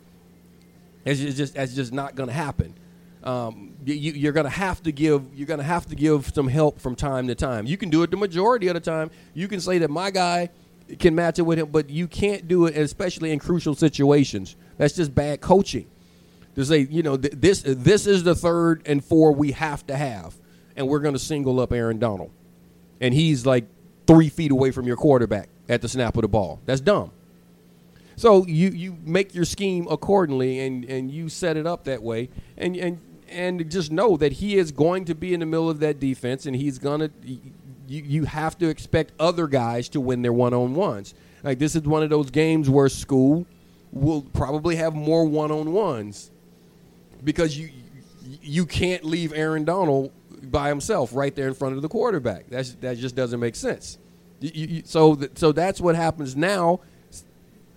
[1.05, 2.75] It's just that's just not going to happen.
[3.23, 6.49] Um, you, are going to have to give you're going to have to give some
[6.49, 7.67] help from time to time.
[7.67, 9.11] You can do it the majority of the time.
[9.33, 10.51] You can say that my guy
[10.99, 14.57] can match it with him, but you can't do it, especially in crucial situations.
[14.77, 15.87] That's just bad coaching
[16.55, 19.97] to say, you know, th- this this is the third and four we have to
[19.97, 20.35] have,
[20.77, 22.31] and we're going to single up Aaron Donald,
[23.01, 23.65] and he's like
[24.07, 26.61] three feet away from your quarterback at the snap of the ball.
[26.67, 27.11] That's dumb.
[28.17, 32.31] So you you make your scheme accordingly, and and you set it up that way,
[32.57, 35.81] and and and just know that he is going to be in the middle of
[35.81, 37.11] that defense, and he's gonna.
[37.87, 41.15] You, you have to expect other guys to win their one on ones.
[41.43, 43.45] Like this is one of those games where Skule
[43.93, 46.31] will probably have more one on ones
[47.23, 47.71] because you
[48.43, 50.13] you can't leave Aaron Donald
[50.51, 52.49] by himself right there in front of the quarterback.
[52.49, 53.99] That's that just doesn't make sense.
[54.41, 56.81] You, you, so th- so that's what happens now.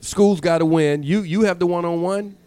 [0.02, 1.04] Skule's got to win.
[1.04, 2.38] You you have the one on one.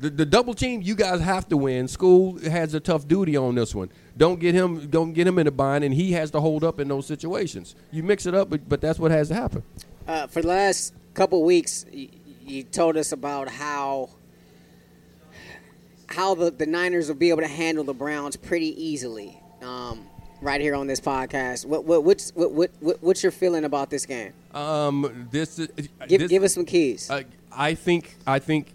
[0.00, 1.88] The double team, you guys have to win.
[1.88, 3.88] School has a tough duty on this one.
[4.18, 6.78] Don't get him, don't get him in a bind, and he has to hold up
[6.78, 7.74] in those situations.
[7.90, 9.62] You mix it up, but, but that's what has to happen.
[10.06, 12.10] Uh, for the last couple weeks, you,
[12.44, 14.10] you told us about how
[16.06, 19.40] how the, the Niners will be able to handle the Browns pretty easily.
[19.62, 20.06] Um,
[20.44, 21.64] right here on this podcast.
[21.66, 24.32] What what what's what, what, what what's your feeling about this game?
[24.52, 25.68] Um, this is
[26.06, 27.10] give this, give us some keys.
[27.10, 28.74] Uh, I think I think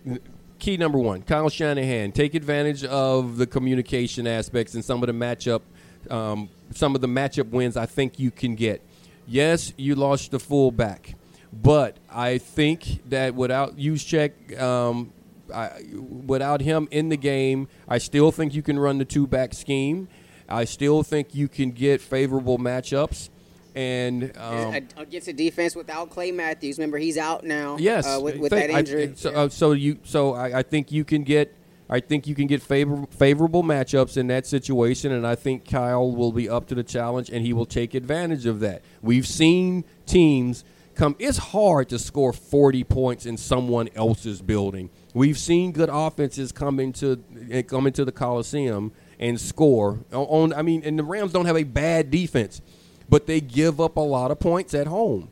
[0.58, 5.14] key number one, Kyle Shanahan, take advantage of the communication aspects and some of the
[5.14, 5.62] matchup,
[6.10, 7.78] um, some of the matchup wins.
[7.78, 8.82] I think you can get.
[9.28, 11.16] Yes, you lost the fullback,
[11.54, 15.14] but I think that without Juszczyk, um,
[15.54, 19.54] I, without him in the game, I still think you can run the two back
[19.54, 20.08] scheme.
[20.50, 23.30] I still think you can get favorable matchups.
[23.76, 27.78] And um, against a defense without Clay Matthews, remember he's out now.
[27.80, 29.10] Yes, uh, with, with that injury.
[29.10, 31.56] I, so, uh, so, you, so I, I, think you can get,
[31.88, 36.12] I think you can get favor, favorable matchups in that situation, and I think Kyle
[36.12, 38.82] will be up to the challenge, and he will take advantage of that.
[39.04, 41.16] We've seen teams come.
[41.20, 44.90] It's hard to score forty points in someone else's building.
[45.14, 47.24] We've seen good offenses come into
[47.68, 50.00] come into the Coliseum and score.
[50.12, 52.62] On, I mean, and the Rams don't have a bad defense,
[53.10, 55.30] but they give up a lot of points at home,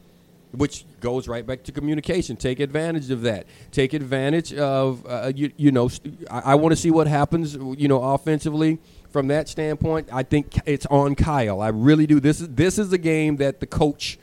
[0.51, 2.35] which goes right back to communication.
[2.35, 3.47] Take advantage of that.
[3.71, 5.89] Take advantage of uh, you, you know.
[6.29, 7.55] I, I want to see what happens.
[7.55, 8.79] You know, offensively
[9.09, 10.09] from that standpoint.
[10.11, 11.61] I think it's on Kyle.
[11.61, 12.19] I really do.
[12.19, 14.19] This is this is a game that the coach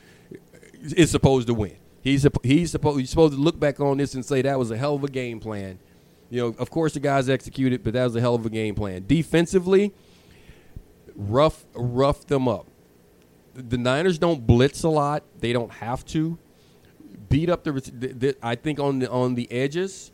[0.95, 1.75] is supposed to win.
[2.01, 4.77] He's he's supposed he's supposed to look back on this and say that was a
[4.77, 5.79] hell of a game plan
[6.29, 8.75] you know, of course the guys executed, but that was a hell of a game
[8.75, 9.05] plan.
[9.07, 9.93] Defensively,
[11.15, 12.67] rough rough them up.
[13.53, 16.37] The Niners don't blitz a lot; they don't have to.
[17.29, 20.11] Beat up the, the, the I think on the on the edges,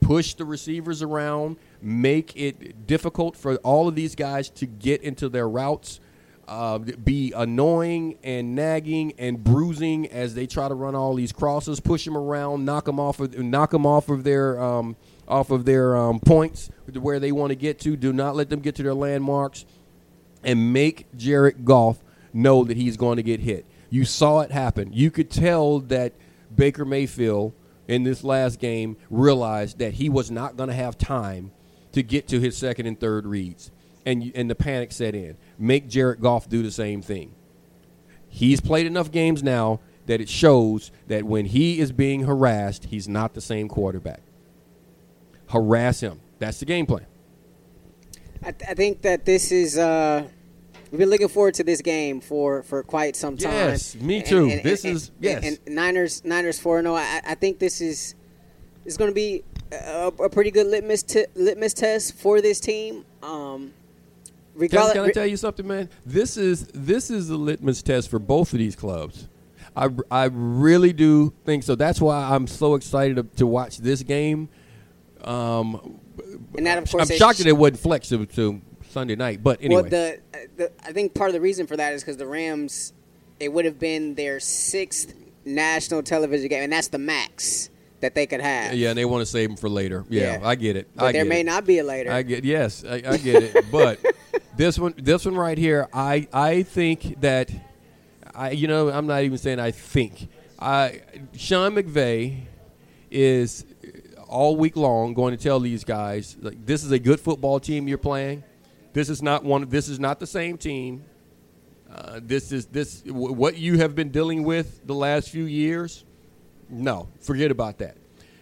[0.00, 5.28] push the receivers around, make it difficult for all of these guys to get into
[5.28, 6.00] their routes
[6.48, 11.80] uh, be annoying and nagging and bruising as they try to run all these crosses,
[11.80, 15.64] push them around, knock them off of knock them off of their um, off of
[15.64, 17.96] their um, points where they want to get to.
[17.96, 19.64] Do not let them get to their landmarks,
[20.44, 21.98] and make Jared Goff
[22.32, 23.66] know that he's going to get hit.
[23.90, 24.92] You saw it happen.
[24.92, 26.12] You could tell that
[26.54, 27.52] Baker Mayfield
[27.88, 31.52] in this last game realized that he was not going to have time
[31.92, 33.70] to get to his second and third reads,
[34.06, 37.34] and and the panic set in make Jared Goff do the same thing.
[38.28, 43.08] He's played enough games now that it shows that when he is being harassed, he's
[43.08, 44.22] not the same quarterback.
[45.48, 46.20] Harass him.
[46.38, 47.06] That's the game plan.
[48.42, 49.78] I, th- I think that this is.
[49.78, 50.26] Uh,
[50.90, 53.52] we've been looking forward to this game for, for quite some time.
[53.52, 54.44] Yes, me too.
[54.44, 55.44] And, and, this and, is yes.
[55.44, 56.94] And, Niners Niners four zero.
[56.94, 56.96] Oh.
[56.96, 58.14] I, I think this is
[58.84, 59.42] is going to be
[59.72, 63.04] a, a, pretty good litmus t- litmus test for this team.
[63.22, 63.72] Um,
[64.56, 65.90] Regardless, can, can I tell you something, man?
[66.04, 69.28] This is this is the litmus test for both of these clubs.
[69.76, 71.74] I, I really do think so.
[71.74, 74.48] That's why I'm so excited to, to watch this game.
[75.22, 76.00] Um,
[76.56, 79.42] and that, of course, I'm shocked that it wasn't flex to, to Sunday night.
[79.42, 80.20] But anyway, Well, the,
[80.56, 82.94] the I think part of the reason for that is because the Rams,
[83.38, 85.12] it would have been their sixth
[85.44, 87.68] national television game, and that's the max
[88.00, 88.74] that they could have.
[88.74, 90.04] yeah, and they want to save them for later.
[90.08, 90.46] Yeah, Yeah.
[90.48, 90.88] I get it.
[90.94, 91.46] But I there may it.
[91.46, 92.12] not be a later.
[92.12, 93.64] I get yes, I, I get it.
[93.72, 94.00] But
[94.56, 97.50] this one, this one right here, I I think that
[98.34, 100.28] I you know I'm not even saying I think.
[100.58, 101.02] I
[101.36, 102.42] Sean McVay
[103.10, 103.64] is
[104.28, 107.86] all week long going to tell these guys like this is a good football team
[107.88, 108.42] you're playing.
[108.92, 109.68] This is not one.
[109.68, 111.04] This is not the same team.
[111.90, 116.04] Uh, this is this w- what you have been dealing with the last few years.
[116.68, 117.96] No, forget about that.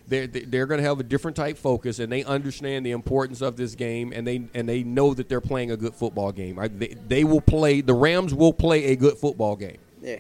[0.07, 3.57] They're they're going to have a different type focus, and they understand the importance of
[3.57, 6.59] this game, and they and they know that they're playing a good football game.
[6.79, 7.81] They, they will play.
[7.81, 10.17] The Rams will play a good football game yeah.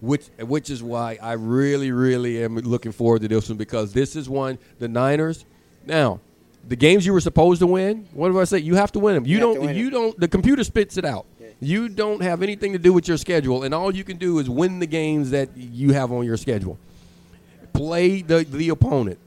[0.00, 4.16] which which is why I really really am looking forward to this one because this
[4.16, 5.44] is one the Niners.
[5.86, 6.20] Now,
[6.66, 8.58] the games you were supposed to win, what do I say?
[8.58, 9.24] You have to win them.
[9.24, 9.74] You, You don't.
[9.74, 9.90] You it.
[9.90, 10.20] don't.
[10.20, 11.24] The computer spits it out.
[11.40, 11.46] Yeah.
[11.60, 14.50] You don't have anything to do with your schedule, and all you can do is
[14.50, 16.78] win the games that you have on your schedule.
[17.78, 19.20] Play the the opponent.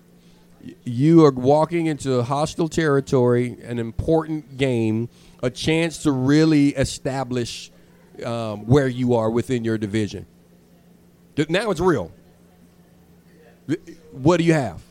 [0.83, 5.07] You are walking into hostile territory, an important game,
[5.41, 7.71] a chance to really establish
[8.25, 10.25] um, where you are within your division.
[11.47, 12.11] Now it's real.
[14.11, 14.81] What do you have?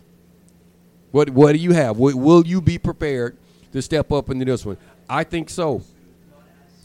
[1.11, 1.99] What What do you have?
[1.99, 3.37] Will, you be prepared
[3.73, 4.79] to step up into this one?
[5.07, 5.83] I think so.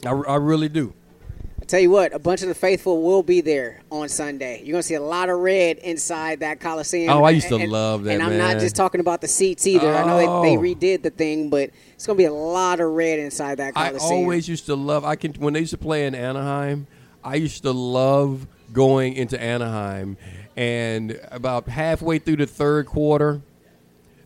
[0.04, 0.92] I, I really do.
[1.66, 4.60] Tell you what, a bunch of the faithful will be there on Sunday.
[4.62, 7.12] You're going to see a lot of red inside that Coliseum.
[7.12, 8.54] Oh, I used to And- love that, And I'm man.
[8.54, 9.92] not just talking about the seats either.
[9.92, 10.42] I know Oh.
[10.42, 10.60] they, they oh.
[10.60, 14.12] redid the thing, but it's going to be a lot of red inside that Coliseum.
[14.12, 15.04] I always used to love.
[15.04, 16.86] I can when they used to play in Anaheim.
[17.24, 20.16] I used to love going into Anaheim,
[20.56, 23.42] and about halfway through the third quarter,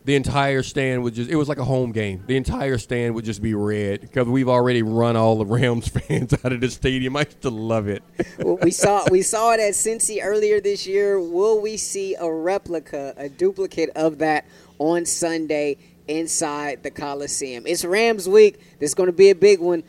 [0.03, 1.29] the entire stand would just.
[1.29, 2.23] It was like a home game.
[2.25, 6.33] The entire stand would just be red because we've already run all the Rams fans
[6.43, 7.15] out of the stadium.
[7.15, 8.03] I used to love it.
[8.39, 11.19] Well, we saw we saw it at Cincy earlier this year.
[11.19, 14.45] Will we see a replica, a duplicate of that
[14.79, 15.77] on Sunday
[16.07, 17.67] inside the Coliseum?
[17.67, 18.59] It's Rams week.
[18.79, 19.83] This is going to be a big one.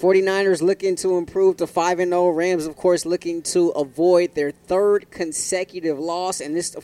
[0.00, 2.28] 49ers looking to improve to 5 and 0.
[2.30, 6.76] Rams of course looking to avoid their third consecutive loss and this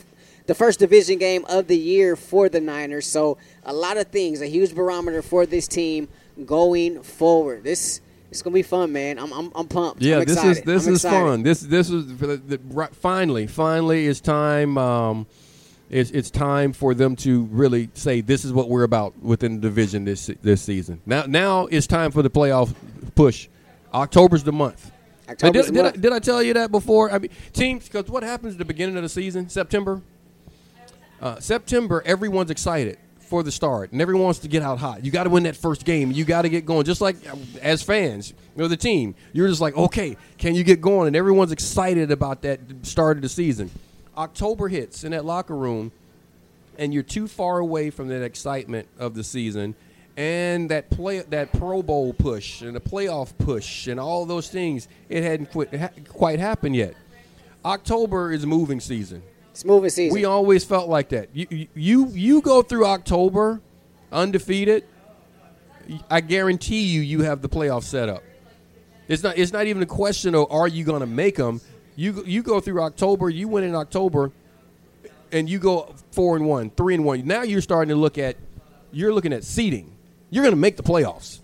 [0.47, 3.07] the first division game of the year for the Niners.
[3.07, 6.07] So, a lot of things, a huge barometer for this team
[6.45, 7.63] going forward.
[7.63, 9.17] This it's going to be fun, man.
[9.17, 10.01] I'm I'm, I'm pumped.
[10.01, 11.43] Yeah, I'm this is this is fun.
[11.43, 14.77] This this is for the, the, right, finally finally it's time.
[14.77, 15.25] Um,
[15.89, 19.61] it's it's time for them to really say this is what we're about within the
[19.61, 21.01] division this this season.
[21.05, 22.73] Now now it's time for the playoff
[23.15, 23.47] push.
[23.93, 24.91] October's the month.
[25.29, 27.11] October's did, the did, I, did I tell you that before?
[27.11, 30.01] I mean, teams, because what happens at the beginning of the season, September?
[31.21, 35.03] Uh, September, everyone's excited for the start, and everyone wants to get out hot.
[35.03, 36.11] You got to win that first game.
[36.11, 36.85] You got to get going.
[36.85, 40.81] Just like uh, as fans, know, the team, you're just like, okay, can you get
[40.81, 41.07] going?
[41.07, 43.71] And everyone's excited about that start of the season.
[44.17, 45.91] October hits in that locker room,
[46.77, 49.75] and you're too far away from that excitement of the season
[50.17, 54.87] and that play that Pro Bowl push and the playoff push and all those things.
[55.09, 56.95] It hadn't quit, ha- quite happened yet.
[57.63, 59.21] October is moving season.
[59.63, 60.13] Moving season.
[60.13, 61.29] We always felt like that.
[61.33, 63.61] You you you go through October
[64.11, 64.85] undefeated.
[66.09, 68.23] I guarantee you, you have the playoff set up.
[69.07, 69.37] It's not.
[69.37, 71.61] It's not even a question of are you going to make them.
[71.95, 73.29] You you go through October.
[73.29, 74.31] You win in October,
[75.31, 77.25] and you go four and one, three and one.
[77.25, 78.35] Now you're starting to look at.
[78.91, 79.95] You're looking at seeding.
[80.31, 81.39] You're going to make the playoffs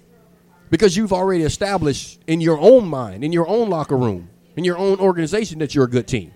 [0.70, 4.78] because you've already established in your own mind, in your own locker room, in your
[4.78, 6.34] own organization that you're a good team.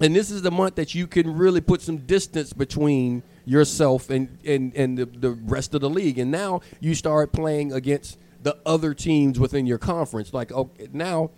[0.00, 4.38] And this is the month that you can really put some distance between yourself and,
[4.44, 6.18] and, and the, the rest of the league.
[6.18, 10.32] And now you start playing against the other teams within your conference.
[10.34, 11.30] Like, okay, now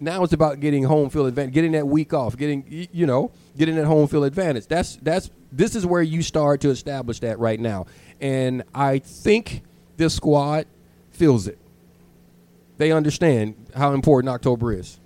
[0.00, 3.76] now it's about getting home field advantage, getting that week off, getting you know, getting
[3.76, 4.66] that home field advantage.
[4.66, 7.86] That's that's this is where you start to establish that right now.
[8.20, 9.62] And I think
[9.96, 10.66] this squad
[11.10, 11.58] feels it.
[12.78, 14.99] They understand how important October is.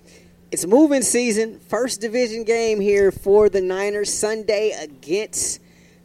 [0.55, 1.59] It's moving season.
[1.59, 5.61] First division game here for the Niners Sunday against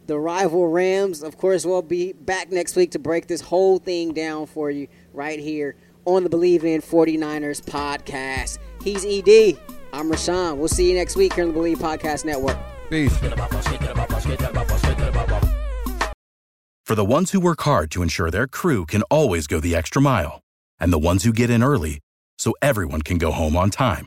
[0.08, 1.22] the rival Rams.
[1.22, 4.88] Of course, we'll be back next week to break this whole thing down for you
[5.12, 8.58] right here on the Believe in 49ers podcast.
[8.82, 9.56] He's ED.
[9.92, 10.56] I'm Rashawn.
[10.56, 12.58] We'll see you next week here on the Believe Podcast Network.
[12.90, 13.16] Peace.
[16.84, 20.02] For the ones who work hard to ensure their crew can always go the extra
[20.02, 20.40] mile,
[20.80, 22.00] and the ones who get in early
[22.36, 24.06] so everyone can go home on time,